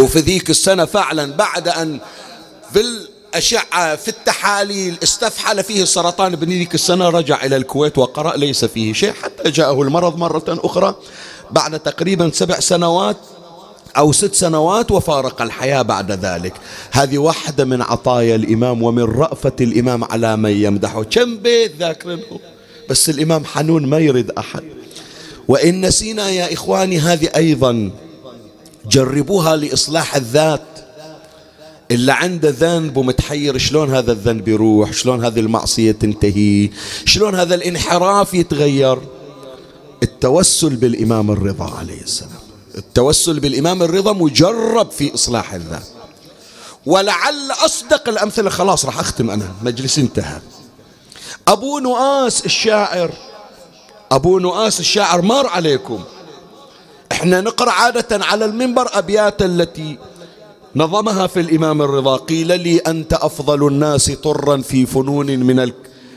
[0.00, 2.00] وفي ذيك السنة فعلا بعد أن
[2.72, 2.80] في
[3.32, 8.92] الأشعة في التحاليل استفحل فيه السرطان ابن ذيك السنة رجع إلى الكويت وقرأ ليس فيه
[8.92, 10.94] شيء حتى جاءه المرض مرة أخرى.
[11.50, 13.16] بعد تقريبا سبع سنوات
[13.96, 16.54] أو ست سنوات وفارق الحياة بعد ذلك.
[16.90, 21.02] هذه واحدة من عطايا الإمام ومن رأفة الإمام على من يمدحه.
[21.02, 22.40] كم بيت ذاكرينه
[22.90, 24.62] بس الإمام حنون ما يريد أحد.
[25.48, 27.90] وإن نسينا يا إخواني هذه أيضا
[28.90, 30.71] جربوها لإصلاح الذات.
[31.92, 36.70] اللي عنده ذنب ومتحير شلون هذا الذنب يروح؟ شلون هذه المعصية تنتهي؟
[37.04, 38.98] شلون هذا الانحراف يتغير؟
[40.02, 42.40] التوسل بالإمام الرضا عليه السلام.
[42.78, 45.86] التوسل بالإمام الرضا مجرب في إصلاح الذات
[46.86, 49.54] ولعل أصدق الأمثلة خلاص راح أختم أنا.
[49.62, 50.40] مجلس انتهى.
[51.48, 53.10] أبو نؤاس الشاعر.
[54.12, 56.04] أبو نؤاس الشاعر مر عليكم.
[57.12, 59.98] إحنا نقرأ عادة على المنبر أبيات التي
[60.76, 65.72] نظمها في الإمام الرضا قيل لي أنت أفضل الناس طرا في فنون من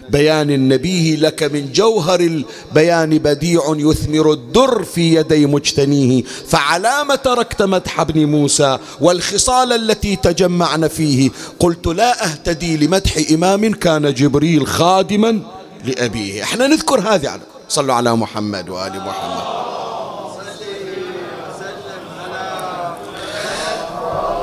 [0.10, 6.24] بيان النبيه لك من جوهر البيان بديع يثمر الدر في يدي مجتنيه.
[6.24, 11.30] فعلام تركت مدح ابن موسى والخصال التي تجمعن فيه.
[11.60, 15.40] قلت لا أهتدي لمدح إمام كان جبريل خادما
[15.86, 16.44] لأبيه.
[16.44, 17.40] إحنا نذكر هذه
[17.70, 19.85] صلوا على محمد وآل محمد.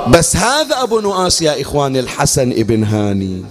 [0.09, 3.45] بس هذا أبو نؤاس يا إخواني الحسن ابن هاني.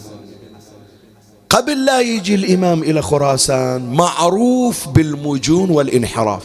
[1.49, 6.43] قبل لا يجي الإمام إلى خراسان معروف بالمجون والانحراف.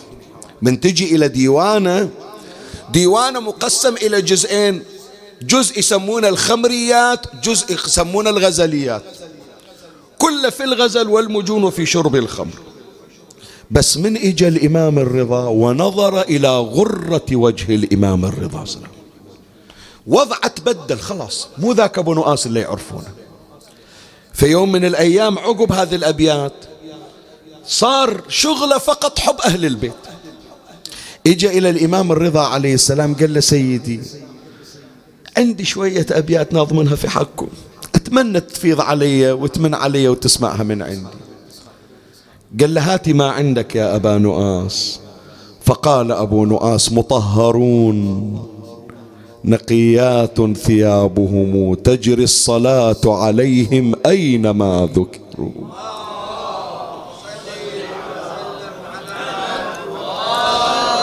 [0.62, 2.08] من تجي إلى ديوانة
[2.92, 4.82] ديوانة مقسم إلى جزئين.
[5.42, 9.02] جزء يسمونه الخمريات جزء يسمونه الغزليات.
[10.18, 12.54] كل في الغزل والمجون وفي شرب الخمر.
[13.70, 18.95] بس من اجى الإمام الرضا ونظر إلى غرة وجه الإمام الرضا الله
[20.06, 21.48] وضع تبدل خلاص.
[21.58, 23.08] مو ذاك أبو نؤاس اللي يعرفونه.
[24.32, 26.52] في يوم من الأيام عقب هذه الأبيات
[27.66, 29.92] صار شغله فقط حب أهل البيت.
[31.26, 34.00] اجى إلى الإمام الرضا عليه السلام قال له سيدي
[35.36, 37.48] عندي شوية أبيات ناظمنها في حقكم.
[37.94, 41.16] أتمنى تفيض علي وتمن علي وتسمعها من عندي.
[42.60, 45.00] قال له هاتي ما عندك يا أبا نؤاس.
[45.64, 48.55] فقال أبو نؤاس مطهرون.
[49.46, 55.50] نقيات ثيابهم تجري الصلاة عليهم أينما ذكروا.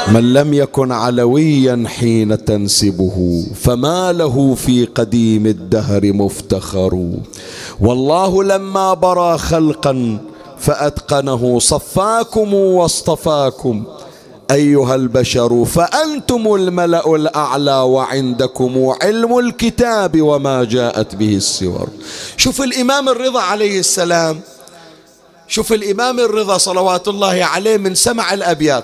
[0.08, 7.10] من لم يكن علويا حين تنسبه فما له في قديم الدهر مفتخر.
[7.82, 10.18] والله لما برى خلقا
[10.58, 13.84] فأتقنه صفاكم واصطفاكم.
[14.54, 21.88] أيها البشر فأنتم الملأ الأعلى وعندكم علم الكتاب وما جاءت به السور.
[22.38, 24.42] شوف الإمام الرضا عليه السلام
[25.48, 28.84] شوف الإمام الرضا صلوات الله عليه من سمع الأبيات.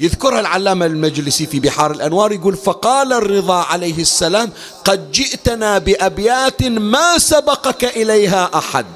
[0.00, 4.50] يذكرها العلامة المجلسي في بحار الأنوار يقول فقال الرضا عليه السلام
[4.84, 8.86] قد جئتنا بأبيات ما سبقك إليها أحد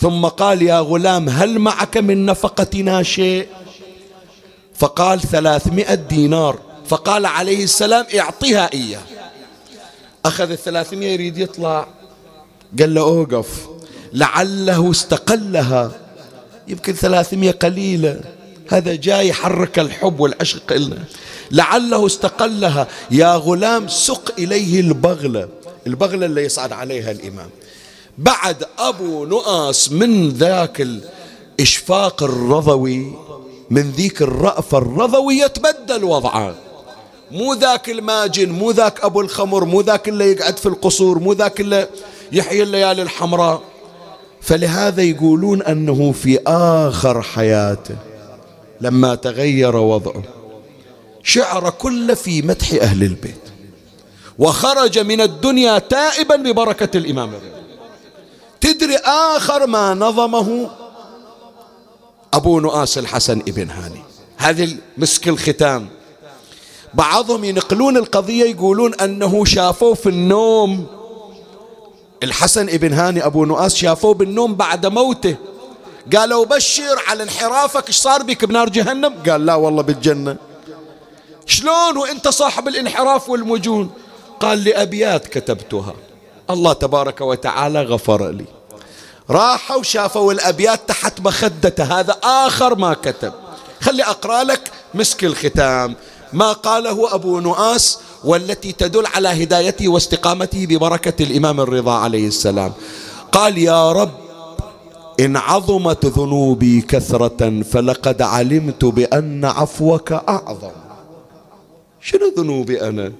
[0.00, 3.46] ثم قال يا غلام هل معك من نفقتنا شيء؟
[4.78, 6.58] فقال ثلاثمائة دينار.
[6.86, 9.00] فقال عليه السلام اعطيها إياه.
[10.24, 11.88] أخذ الثلاثمائة يريد يطلع.
[12.78, 13.68] قال له أوقف.
[14.12, 15.92] لعله استقلها.
[16.68, 18.20] يمكن ثلاثمائة قليلة.
[18.68, 21.04] هذا جاي يحرك الحب والعشق لنا
[21.50, 22.86] لعله استقلها.
[23.10, 25.48] يا غلام سق إليه البغلة.
[25.86, 27.50] البغلة اللي يصعد عليها الإمام.
[28.18, 33.14] بعد أبو نؤاس من ذاك الإشفاق الرضوي
[33.70, 36.54] من ذيك الرأفة الرضوية تبدل وضعه.
[37.30, 41.60] مو ذاك الماجن مو ذاك أبو الخمر مو ذاك اللي يقعد في القصور مو ذاك
[41.60, 41.88] اللي
[42.32, 43.62] يحيي الليالي الحمراء.
[44.40, 47.96] فلهذا يقولون أنه في آخر حياته
[48.80, 50.22] لما تغير وضعه
[51.22, 53.40] شعر كله في مدح أهل البيت
[54.38, 57.32] وخرج من الدنيا تائبا ببركة الإمام
[58.60, 58.96] تدري
[59.36, 60.70] آخر ما نظمه
[62.34, 64.02] أبو نؤاس الحسن ابن هاني.
[64.36, 65.88] هذه مسك الختام.
[66.94, 70.86] بعضهم ينقلون القضية يقولون أنه شافوه في النوم.
[72.22, 75.36] الحسن ابن هاني أبو نؤاس شافوه بالنوم بعد موته.
[76.16, 80.36] قالوا بشر على انحرافك إيش صار بك بنار جهنم؟ قال لا والله بالجنة.
[81.46, 83.90] شلون وأنت صاحب الانحراف والمجون؟
[84.40, 85.94] قال لأبيات كتبتها.
[86.50, 88.44] الله تبارك وتعالى غفر لي.
[89.30, 92.00] راحوا وشافوا الأبيات تحت مخدته.
[92.00, 93.32] هذا آخر ما كتب.
[93.80, 95.94] خلي أقرأ لك مسك الختام.
[96.32, 102.72] ما قاله أبو نؤاس والتي تدل على هدايته واستقامته ببركة الإمام الرضا عليه السلام.
[103.32, 104.10] قال يا رب
[105.20, 110.70] إن عظمت ذنوبي كثرة فلقد علمت بأن عفوك أعظم.
[112.00, 113.12] شنو ذنوبي أنا؟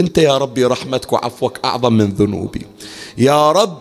[0.00, 2.66] أنت يا ربي رحمتك وعفوك أعظم من ذنوبي.
[3.18, 3.78] يا رب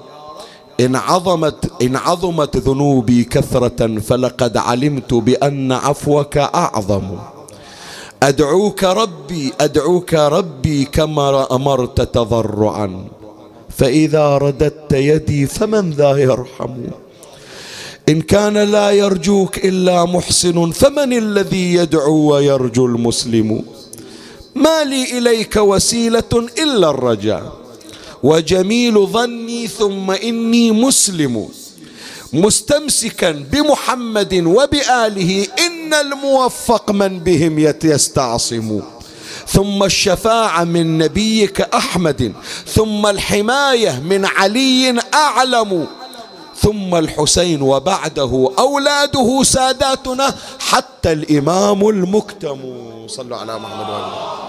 [0.80, 7.17] إن عظمت إن عظمت ذنوبي كثرة فلقد علمت بأن عفوك أعظم.
[8.23, 13.07] أدعوك ربي أدعوك ربي كما أمرت تضرعا.
[13.78, 16.76] فإذا رددت يدي فمن ذا يرحم؟
[18.09, 23.63] إن كان لا يرجوك إلا محسن فمن الذي يدعو ويرجو المسلم؟
[24.55, 27.64] ما لي إليك وسيلة إلا الرجاء.
[28.26, 31.49] وجميل ظني ثم إني مسلم.
[32.34, 38.82] مستمسكا بمحمد وبآله إن الموفق من بهم يستعصم.
[39.47, 42.34] ثم الشفاعة من نبيك أحمد.
[42.67, 45.88] ثم الحماية من علي أعلم.
[46.61, 52.59] ثم الحسين وبعده أولاده ساداتنا حتى الإمام المكتم.
[53.07, 54.45] صلوا على محمد وآله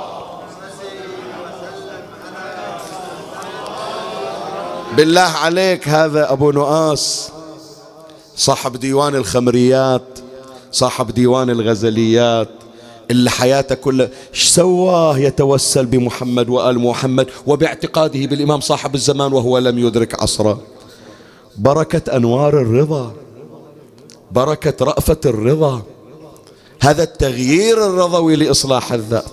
[4.97, 7.29] بالله عليك هذا أبو نؤاس
[8.37, 10.19] صاحب ديوان الخمريات
[10.73, 12.49] صاحب ديوان الغزليات
[13.11, 20.23] اللي حياته كلها سواه يتوسل بمحمد وآل محمد وباعتقاده بالإمام صاحب الزمان وهو لم يدرك
[20.23, 20.61] عصره؟
[21.59, 23.13] بركة أنوار الرضا
[24.33, 25.83] بركة رأفة الرضا
[26.81, 29.25] هذا التغيير الرضوي لإصلاح الذات.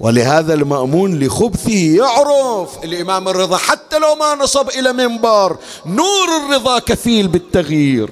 [0.00, 7.28] ولهذا المأمون لخبثه يعرف الإمام الرضا حتى لو ما نصب إلى منبر نور الرضا كفيل
[7.28, 8.10] بالتغيير.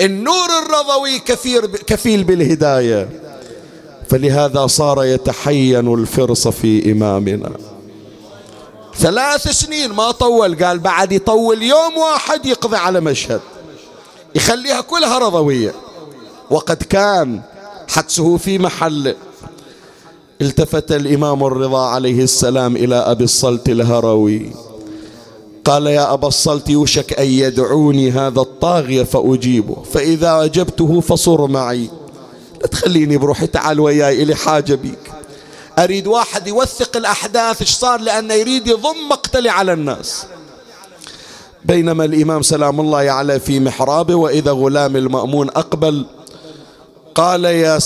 [0.00, 3.08] النور الرضوي كثير كفيل بالهداية.
[4.08, 7.50] فلهذا صار يتحين الفرص في إمامنا.
[8.96, 13.40] ثلاث سنين ما طول قال بعد يطول يوم واحد يقضي على مشهد.
[14.34, 15.74] يخليها كلها رضوية.
[16.50, 17.40] وقد كان
[17.88, 19.14] حدسه في محله
[20.42, 24.50] التفت الإمام الرضا عليه السلام إلى أبي الصلت الهروي.
[25.64, 29.76] قال يا أبا الصلت يوشك أن يدعوني هذا الطاغية فأجيبه.
[29.92, 31.90] فإذا أجبته فصر معي.
[32.60, 35.12] لا تخليني بروحي تعال وياي إلي حاجة بيك.
[35.78, 40.26] أريد واحد يوثق الأحداث إيش صار؟ لأنه يريد يضم مقتلي على الناس.
[41.64, 46.06] بينما الإمام سلام الله عليه في محرابه وإذا غلام المأمون أقبل
[47.14, 47.78] قال يا.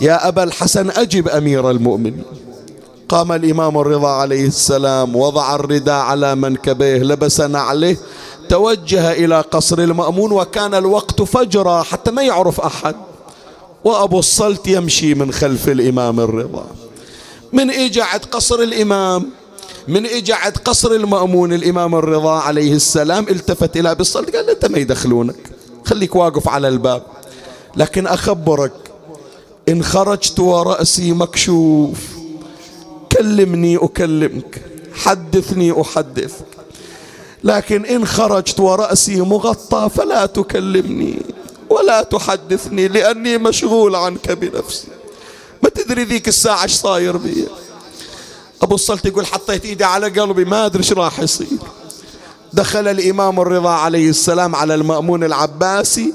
[0.00, 2.22] يا أبا الحسن أجب أمير المؤمنين.
[3.08, 7.96] قام الإمام الرضا عليه السلام وضع الرداء على منكبيه لبس نعله
[8.48, 12.96] توجه إلى قصر المأمون وكان الوقت فجرا حتى ما يعرف أحد.
[13.84, 16.66] وأبو الصلت يمشي من خلف الإمام الرضا.
[17.52, 19.30] من إجا عند قصر الإمام
[19.88, 24.66] من إجا عند قصر المأمون الإمام الرضا عليه السلام التفت إلى أبي الصلت قال أنت
[24.66, 25.36] ما يدخلونك
[25.84, 27.02] خليك واقف على الباب
[27.76, 28.72] لكن أخبرك
[29.70, 31.98] إن خرجت ورأسي مكشوف
[33.12, 34.62] كلمني أكلمك
[34.94, 36.46] حدثني أحدثك.
[37.44, 41.22] لكن إن خرجت ورأسي مغطى فلا تكلمني
[41.70, 44.88] ولا تحدثني لأني مشغول عنك بنفسي.
[45.62, 47.46] ما تدري ذيك الساعة إيش صاير بي؟
[48.62, 51.58] أبو الصلت يقول حطيت إيدي على قلبي ما أدري إيش راح يصير.
[52.52, 56.12] دخل الإمام الرضا عليه السلام على المأمون العباسي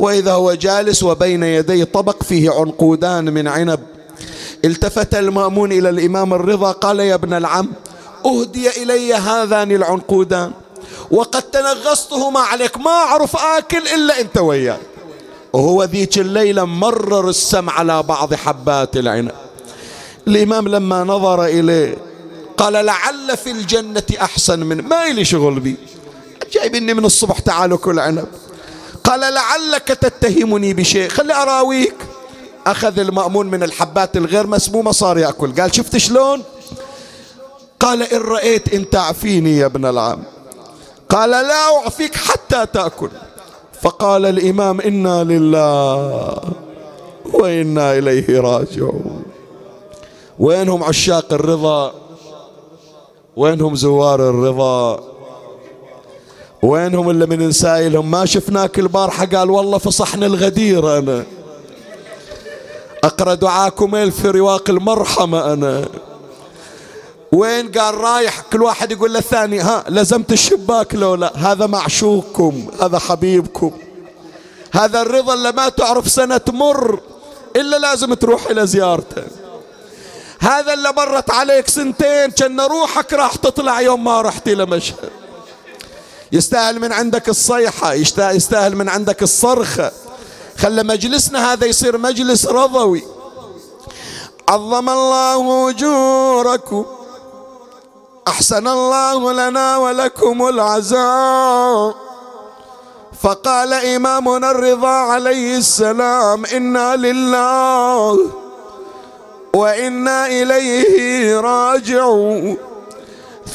[0.00, 3.80] وإذا هو جالس وبين يديه طبق فيه عنقودان من عنب
[4.64, 7.72] التفت المأمون إلى الإمام الرضا قال يا ابن العم
[8.26, 10.52] أهدي إلي هذان العنقودان
[11.10, 14.76] وقد تنغصتهما عليك ما أعرف آكل إلا أنت وياي.
[15.52, 19.32] وهو ذيك الليلة مرر السم على بعض حبات العنب.
[20.28, 21.96] الإمام لما نظر إليه
[22.56, 25.76] قال لعل في الجنة أحسن من ما إلي شغل بي
[26.52, 28.26] جايبني من الصبح تعالوا كل عنب.
[29.10, 31.08] قال لعلك تتهمني بشيء.
[31.08, 31.94] خلي أراويك.
[32.66, 35.60] أخذ المأمون من الحبات الغير مسمومة صار يأكل.
[35.60, 36.42] قال شفت شلون؟
[37.80, 40.22] قال إن رأيت إن تعفيني يا ابن العم.
[41.08, 43.10] قال لا أعفيك حتى تأكل.
[43.82, 46.40] فقال الإمام إنا لله
[47.32, 49.22] وإنا إليه راجعون.
[50.38, 51.94] وينهم عشاق الرضا؟
[53.36, 55.09] وينهم زوار الرضا؟
[56.62, 61.24] وينهم اللي من نسايلهم ما شفناك البارحة قال والله في صحن الغدير أنا.
[63.04, 65.88] أقرأ دعاكم في رواق المرحمة أنا.
[67.32, 71.32] وين قال رايح؟ كل واحد يقول للثاني ها لزمت الشباك لو لا.
[71.36, 73.72] هذا معشوقكم هذا حبيبكم.
[74.72, 77.00] هذا الرضا اللي ما تعرف سنة تمر
[77.56, 79.22] إلا لازم تروح إلى زيارته.
[80.40, 85.19] هذا اللي مرت عليك سنتين كأن روحك راح تطلع يوم ما رحت إلى مشهد.
[86.32, 89.92] يستاهل من عندك الصيحة يستاهل من عندك الصرخة.
[90.58, 93.04] خلى مجلسنا هذا يصير مجلس رضوي.
[94.48, 96.86] عظم الله أجوركم.
[98.28, 101.94] أحسن الله لنا ولكم العزاء.
[103.22, 108.18] فقال إمامنا الرضا عليه السلام إنا لله
[109.54, 112.69] وإنا إليه راجعون.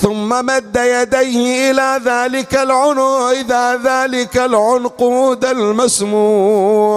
[0.01, 6.95] ثم مد يديه إلى ذلك العنق إلى ذلك العنقود المسموم.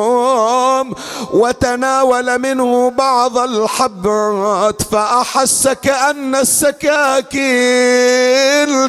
[1.33, 7.39] وتناول منه بعض الحبات فأحس كأن السكاكين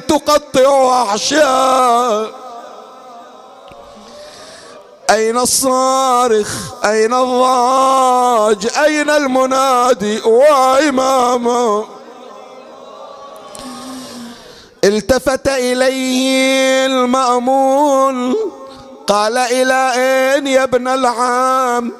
[0.07, 2.29] تقطع أحشاء.
[5.09, 6.49] أين الصارخ؟
[6.85, 11.98] أين الضاج أين المنادي؟ وإمامه
[14.83, 18.35] التفت إليه المأمون.
[19.07, 21.91] قال إلى أين يا ابن العام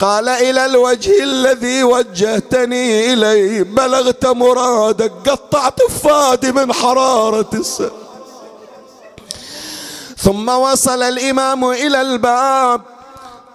[0.00, 3.62] قال إلى الوجه الذي وجهتني إليه.
[3.62, 7.90] بلغت مرادك قطعت فادي من حرارة السن
[10.16, 12.80] ثم وصل الإمام إلى الباب.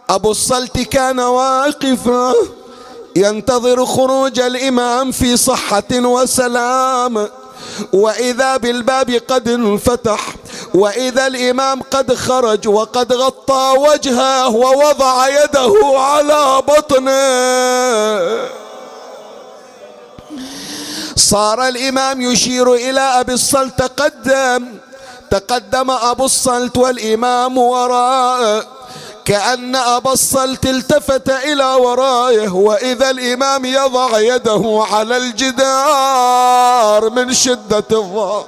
[0.09, 2.34] أبو الصلت كان واقفا.
[3.15, 7.28] ينتظر خروج الإمام في صحة وسلام.
[7.93, 10.36] وإذا بالباب قد انفتح
[10.74, 18.49] وإذا الإمام قد خرج وقد غطى وجهه ووضع يده على بطنه.
[21.16, 24.78] صار الإمام يشير إلى أبي الصلت تقدم
[25.32, 28.79] تقدم أبو الصلت والإمام وراءه.
[29.26, 38.47] كأن أبا الصلت التفت إلى ورائه وإذا الإمام يضع يده على الجدار من شدة الضغط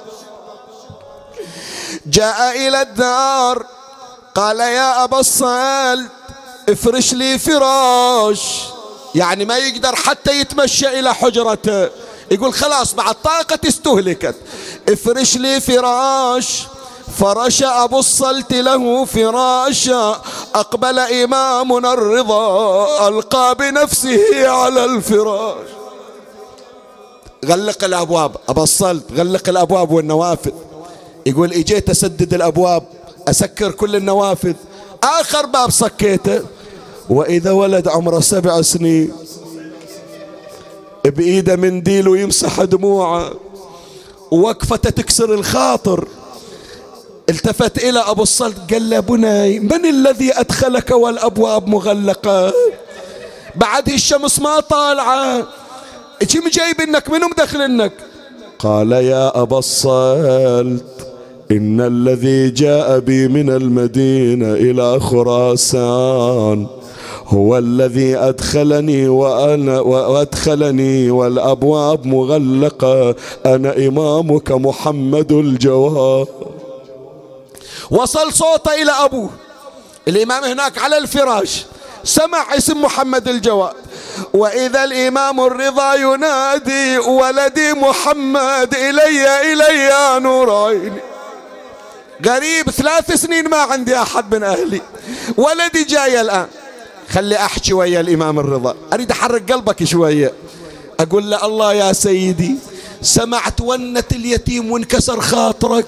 [2.06, 3.66] جاء إلى الدار
[4.34, 6.10] قال يا أبا الصلت
[6.68, 8.40] افرش لي فراش.
[9.14, 11.90] يعني ما يقدر حتى يتمشى إلى حجرته.
[12.30, 14.34] يقول خلاص بعد طاقة استهلكت.
[14.88, 16.62] افرش لي فراش.
[17.18, 20.22] فرش أبو الصلت له فراشا
[20.54, 25.66] أقبل إمامنا الرضا ألقى بنفسه على الفراش.
[27.46, 30.52] غلق الأبواب أبو الصلت غلق الأبواب والنوافذ.
[31.26, 32.82] يقول إجيت أسدد الأبواب
[33.28, 34.54] أسكر كل النوافذ.
[35.02, 36.42] آخر باب صكيته
[37.10, 39.12] وإذا ولد عمره سبع سنين.
[41.04, 43.30] بإيده منديل ويمسح دموعه.
[44.30, 46.08] وقفة تكسر الخاطر.
[47.28, 52.52] التفت إلى أبو الصلت قال له بني من الذي أدخلك والأبواب مغلقة؟
[53.54, 55.38] بعد الشمس ما طالعة.
[56.32, 57.92] كم جايب إنك؟ منو مدخلنك
[58.58, 60.84] قال يا أبا الصلت
[61.50, 66.66] إن الذي جاء بي من المدينة إلى خراسان
[67.26, 73.14] هو الذي أدخلني وأنا وأدخلني والأبواب مغلقة
[73.46, 76.26] أنا إمامك محمد الجواد
[77.92, 79.30] وصل صوته إلى أبوه.
[80.08, 81.64] الإمام هناك على الفراش.
[82.04, 83.74] سمع اسم محمد الجواد.
[84.32, 91.00] وإذا الإمام الرضا ينادي ولدي محمد إلي إلي نور عيني
[92.24, 94.80] قريب ثلاث سنين ما عندي أحد من أهلي.
[95.36, 96.46] ولدي جاي الآن.
[97.10, 98.76] خلي أحكي ويا الإمام الرضا.
[98.92, 100.32] أريد أحرك قلبك شوية.
[101.00, 102.56] أقول له الله يا سيدي
[103.02, 105.86] سمعت ونة اليتيم وانكسر خاطرك.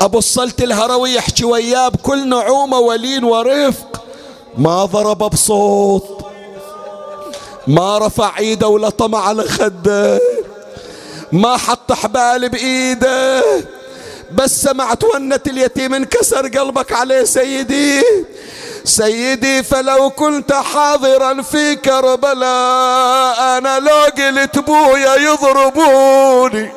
[0.00, 4.04] أبو الصلت الهروي يحكي وياه بكل نعومة ولين ورفق.
[4.58, 6.24] ما ضرب بصوت
[7.66, 10.20] ما رفع إيده ولا طمع على خده
[11.32, 13.42] ما حط حبال بإيده
[14.32, 18.02] بس سمعت ونة اليتيم انكسر قلبك عليه سيدي.
[18.84, 26.70] سيدي فلو كنت حاضرا في كربلاء أنا لو قلت بويا يضربوني.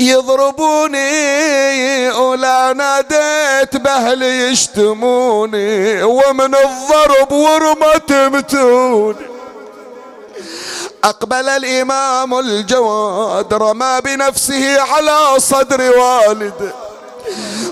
[0.00, 1.10] يضربوني
[2.10, 9.26] ولا ناديت بأهلي يشتموني ومن الضرب ورمة تمتوني
[11.04, 16.72] أقبل الإمام الجواد رمى بنفسه على صدر والده.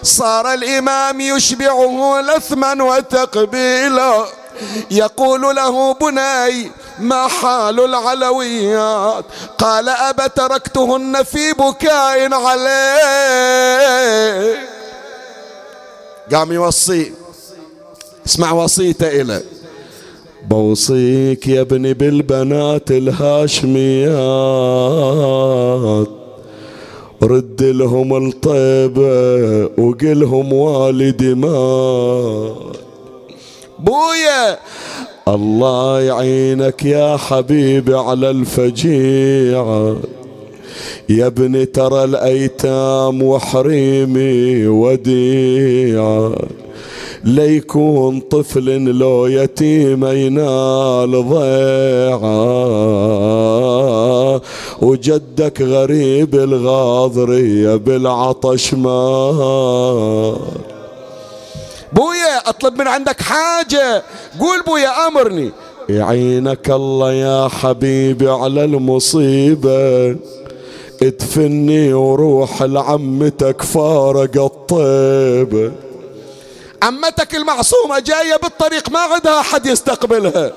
[0.02, 4.26] صار الإمام يشبعه لثما وتقبيلا.
[4.90, 9.24] يقول له بني ما حال العلويات؟
[9.58, 13.86] قال أبا تركتهن في بكاء عليه
[16.32, 17.12] قام يوصي.
[18.26, 19.44] اسمع وصيته إليه.
[20.50, 24.06] بوصيك يا ابني بالبنات الهاشميات.
[27.22, 32.56] رد لهم الطيبة وقلهم والدي ما
[33.78, 34.58] بويا.
[35.28, 39.96] الله يعينك يا حبيبي على الفجيعة
[41.08, 46.32] يا ابني ترى الأيتام وحريمي وديعة
[47.24, 52.26] ليكون طفل لو يتيم ينال ضيعة
[54.82, 60.36] وجدك غريب الغاضرية بالعطش ما.
[61.96, 64.02] بويا أطلب من عندك حاجة.
[64.40, 65.52] قول بويا آمرني.
[65.88, 70.16] يعينك الله يا حبيبي على المصيبة.
[71.02, 75.72] ادفني وروح لعمتك فارق الطيبه
[76.82, 80.52] عمتك المعصومة جاية بالطريق ما عندها أحد يستقبلها.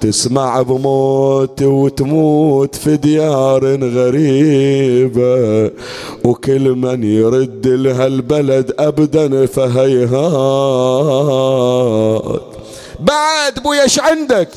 [0.00, 5.70] تسمع بموت وتموت في ديار غريبة
[6.24, 10.20] وكل من يرد لها البلد أبدا فهيهات.
[13.00, 14.48] بعد بويش عندك؟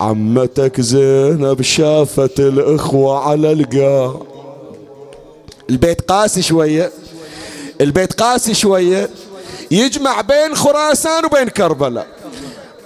[0.00, 4.14] عمتك زينب شافت الإخوة على القاع
[5.70, 6.90] البيت قاسي شوية.
[7.80, 9.10] البيت قاسي شوية.
[9.70, 12.06] يجمع بين خراسان وبين كربلاء.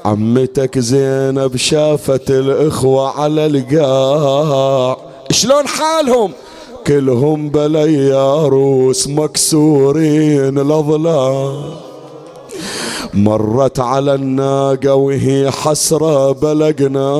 [0.04, 4.96] عمتك زينب شافت الإخوة على القاع.
[5.30, 6.32] شلون حالهم؟
[6.86, 11.54] كلهم بلا روس مكسورين الأضلاع.
[13.14, 17.12] مرت على الناقة وهي حسرة بلقنا.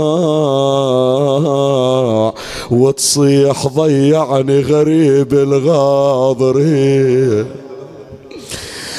[2.71, 6.67] وتصيح ضيعني غريب الغاضرين.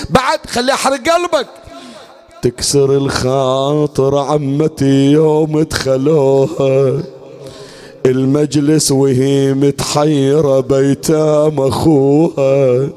[0.10, 1.47] بعد خلي احرق قلبك.
[2.44, 7.03] تكسر الخاطر عمتي يوم دخلوها
[8.06, 12.90] المجلس وهي متحيرة بيتام أخوها.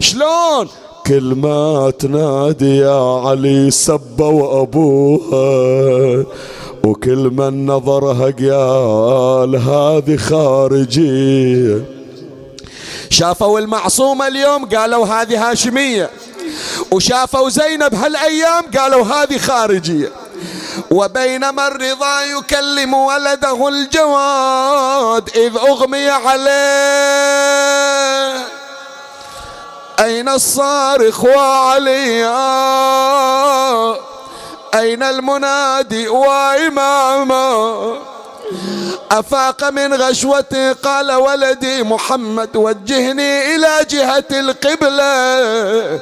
[0.00, 0.68] شلون؟
[1.06, 6.24] كل ما تنادي يا علي سبوا ابوها
[6.84, 11.84] وكل من نظرها قال هذه خارجيه
[13.10, 16.10] شافوا المعصومة اليوم؟ قالوا هذه هاشمية.
[16.90, 20.12] وشافوا زينب هالأيام قالوا هذه خارجية.
[20.90, 26.48] وبينما الرضا يكلم ولده الجواد إذ أغمي عليه.
[30.00, 32.28] أين الصارخ وعليا
[34.74, 37.98] أين المنادي وإماما؟
[39.10, 46.00] أفاق من غشوته قال ولدي محمد وجهني إلى جهة القبلة.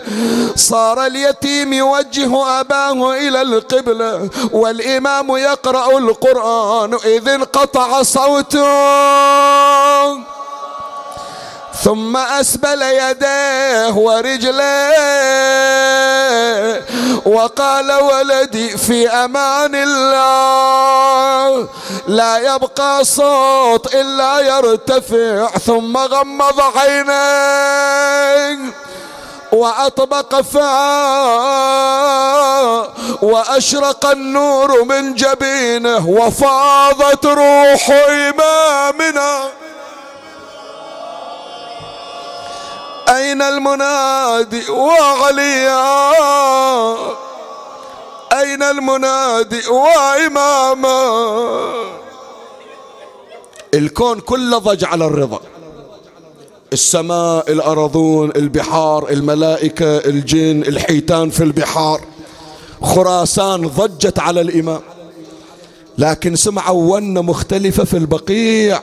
[0.57, 8.67] صار اليتيم يوجه أباه إلى القبلة والإمام يقرأ القرآن إذ انقطع صوته.
[11.85, 15.37] ثم أسبل يديه ورجليه
[17.27, 21.69] وقال ولدي في أمان الله.
[22.09, 25.49] لا يبقى صوت إلا يرتفع.
[25.67, 28.59] ثم غمض عينيه
[29.53, 31.77] وأطبق فاه
[33.23, 39.49] وأشرق النور من جبينه وفاضت روح إمامنا.
[43.09, 46.13] أين المنادي وعليا؟
[48.33, 50.97] أين المنادي وإماما؟
[53.75, 55.41] الكون كله ضج على الرضا.
[56.73, 62.01] السماء الأرضون البحار الملائكة الجن الحيتان في البحار.
[62.83, 64.81] خراسان ضجت على الإمام.
[65.99, 68.81] لكن سمعوا ونة مختلفة في البقيع.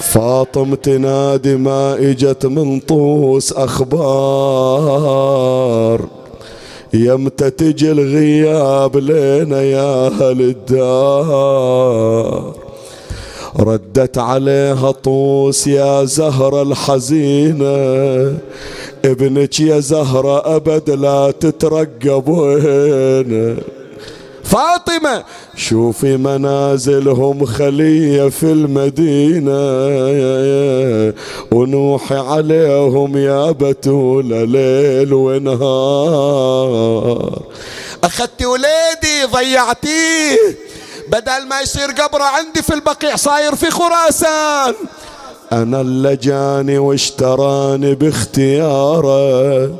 [0.00, 3.94] فاطم تنادي ما إجت من طوس أخبار.
[6.94, 11.74] يمتى تجي الغياب لنا يا أهل الدار.
[13.60, 18.34] ردت عليها طوس يا زهرة الحزينة.
[19.04, 23.56] ابنك يا زهرة أبد لا تترقب وين
[24.54, 25.24] فاطمة
[25.56, 29.54] شوفي منازلهم خلية في المدينة.
[31.52, 36.52] ونوحي عليهم يا بتولة ليل ونهار.
[38.04, 40.36] أخذتي وليدي ضيعتيه.
[41.08, 44.74] بدل ما يصير قبره عندي في البقيع صاير في خراسان.
[45.52, 49.70] أنا اللي جاني واشتراني باختياره.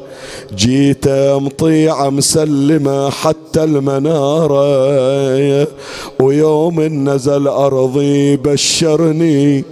[0.55, 4.65] جيت مطيعة مسلمة حتى المنارة.
[6.21, 9.65] ويوم نزل أرضي بشرني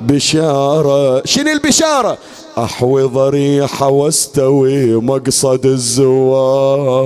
[0.00, 1.22] بشارة.
[1.24, 2.18] شنو البشارة؟
[2.58, 6.96] أحوي ضريحة واستوي مقصد الزوار.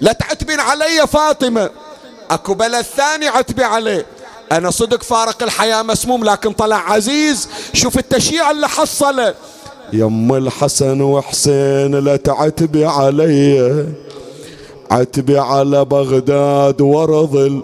[0.00, 1.70] لا تعتبين علي فاطمة.
[2.30, 4.06] أكو بلد ثاني عتبي عليه.
[4.52, 7.48] أنا صدق فارق الحياة مسموم لكن طلع عزيز.
[7.72, 9.34] شوف التشييع اللي حصله
[9.92, 13.86] يم الحسن وحسين لا تعتبي علي.
[14.90, 17.62] عتبي على بغداد ورض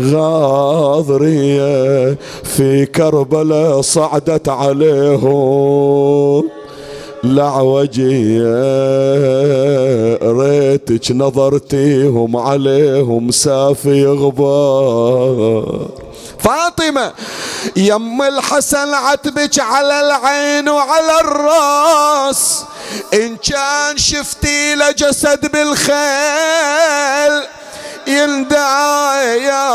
[0.00, 6.48] غاضرية في كربلاء صعدت عليهم.
[7.24, 8.54] لعوجية
[10.22, 15.88] ريتك نظرتيهم عليهم سافي غبار.
[16.38, 17.12] فاطمة
[17.76, 22.64] يم الحسن عتبك على العين وعلى الراس.
[23.14, 25.98] إن كان شفتي لجسد بالخيل
[28.08, 29.70] يندعياس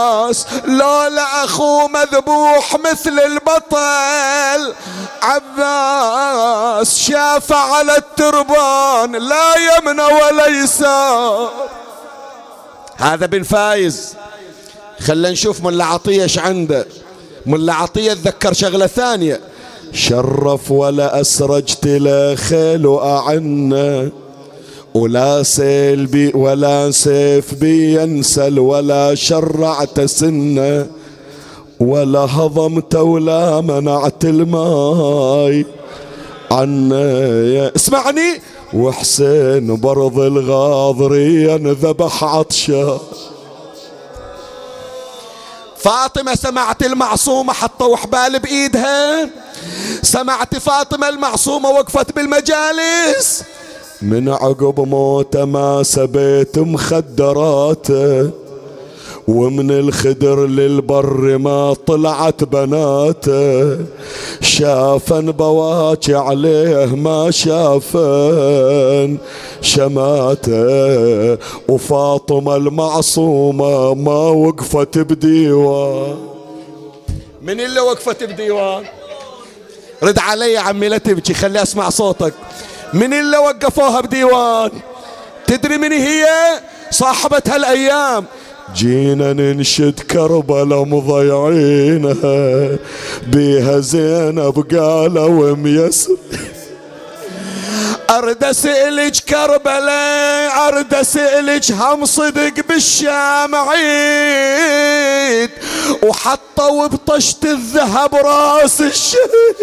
[0.65, 4.73] لولا أخو مذبوح مثل البطل.
[5.21, 11.49] عباس شاف على التربان لا يمنى ولا يسار
[12.97, 14.15] هذا بن فايز.
[14.99, 16.85] خلنا نشوف ملا عطية إيش عنده.
[17.45, 19.41] ملا عطية تذكر شغلة ثانية.
[19.93, 24.11] شرف ولا أسرجت له خيل وأعنه
[24.95, 30.87] ولا سيل بي ولا سيف بي ينسل ولا شرعت سنة
[31.79, 35.65] ولا هضمت ولا منعت الماي.
[36.51, 38.41] عنا اسمعني.
[38.73, 42.99] وحسين برض الغاضري ذبح عطشا
[45.77, 49.29] فاطمة سمعت المعصومة حطوا حبال بإيدها.
[50.01, 53.43] سمعت فاطمة المعصومة وقفت بالمجالس.
[54.03, 58.29] من عقب موته ما سبيت مخدراته
[59.27, 63.77] ومن الخدر للبر ما طلعت بناته
[64.41, 69.17] شافن بواكي عليه ما شافن
[69.61, 71.37] شماته
[71.69, 76.15] وفاطمة المعصومة ما وقفت بديوان.
[77.41, 78.83] من اللي وقفت بديوان؟
[80.03, 82.33] رد علي عمي لا تبكي خلي أسمع صوتك.
[82.93, 84.71] من اللي وقفوها بديوان.
[85.47, 86.25] تدري من هي؟
[86.91, 88.25] صاحبة هالأيام.
[88.75, 92.77] جينا ننشد كربلا مضيعينها.
[93.27, 96.17] بيها زينب قالوا ميسر
[98.09, 105.49] أرد أسألك كربلاء أرد أسألك هم صدق بالشام عيد
[106.03, 109.55] وحطوا بطشت الذهب راس الشهيد.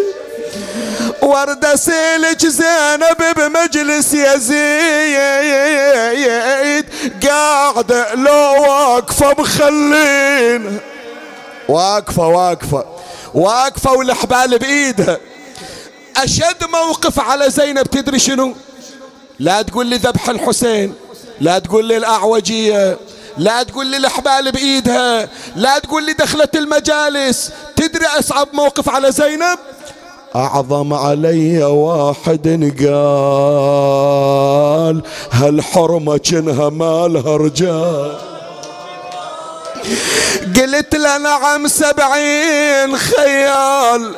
[1.23, 5.25] ورد اسالك زينب بمجلس يزيد.
[7.29, 10.81] قاعدة لو واقفة مخلين.
[11.69, 12.85] واقفة واقفة
[13.35, 15.19] واقفة والحبال بإيدها.
[16.17, 18.55] أشد موقف على زينب تدري شنو؟
[19.39, 20.95] لا تقول لي ذبح الحسين
[21.41, 22.99] لا تقول لي الأعوجية
[23.39, 27.51] لا تقول لي الحبال بإيدها لا تقول لي دخلت المجالس.
[27.77, 29.59] تدري أصعب موقف على زينب؟
[30.37, 34.11] أعظم علي واحد قال
[35.33, 38.19] هالحرمة كنها مالها رجال
[40.57, 44.17] قلت له نعم سبعين خيال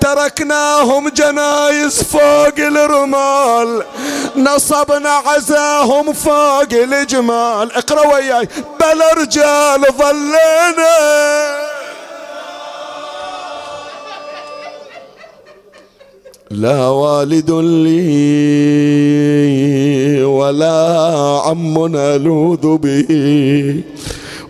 [0.00, 3.84] تركناهم جنايز فوق الرمال
[4.36, 7.72] نصبنا عزاهم فوق الجمال.
[7.72, 8.48] اقرأ وياي
[8.80, 10.96] بلا رجال ظلنا
[16.54, 17.94] لا والد لي
[20.22, 23.80] ولا عم نلوذ به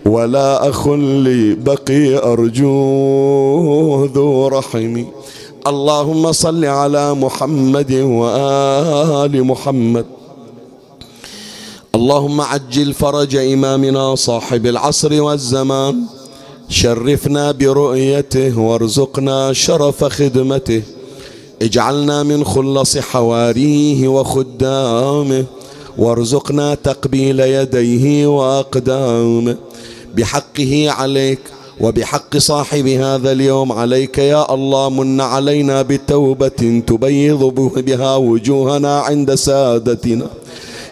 [0.05, 5.05] ولا أخ لي بقي أرجوه ذو رحمي.
[5.67, 10.05] اللهم صل على محمد وآل محمد.
[11.95, 15.95] اللهم عجل فرج إمامنا صاحب العصر والزمان.
[16.69, 20.81] شرفنا برؤيته وارزقنا شرف خدمته.
[21.61, 25.45] اجعلنا من خلص حواريه وخدامه
[25.97, 29.55] وارزقنا تقبيل يديه وأقدامه.
[30.15, 31.39] بحقه عليك
[31.81, 37.43] وبحق صاحب هذا اليوم عليك يا الله من علينا بتوبة تبيض
[37.77, 40.27] بها وجوهنا عند سادتنا.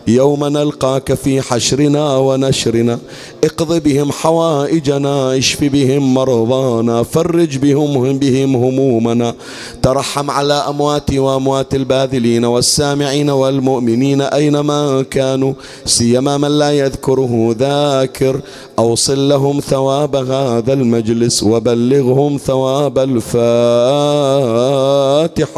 [0.08, 3.00] يوم نلقاك في حشرنا ونشرنا
[3.44, 9.34] اقض بهم حوائجنا اشف بهم مرضانا فرج بهم بهم همومنا.
[9.82, 15.54] ترحم على أموات وأموات الباذلين والسامعين والمؤمنين أينما كانوا
[15.86, 18.42] سيما من لا يذكره ذاكر.
[18.80, 23.24] أوصل لهم ثواب هذا المجلس وبلغهم ثواب الفاتحة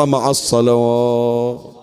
[0.06, 1.75] مع الصلوات.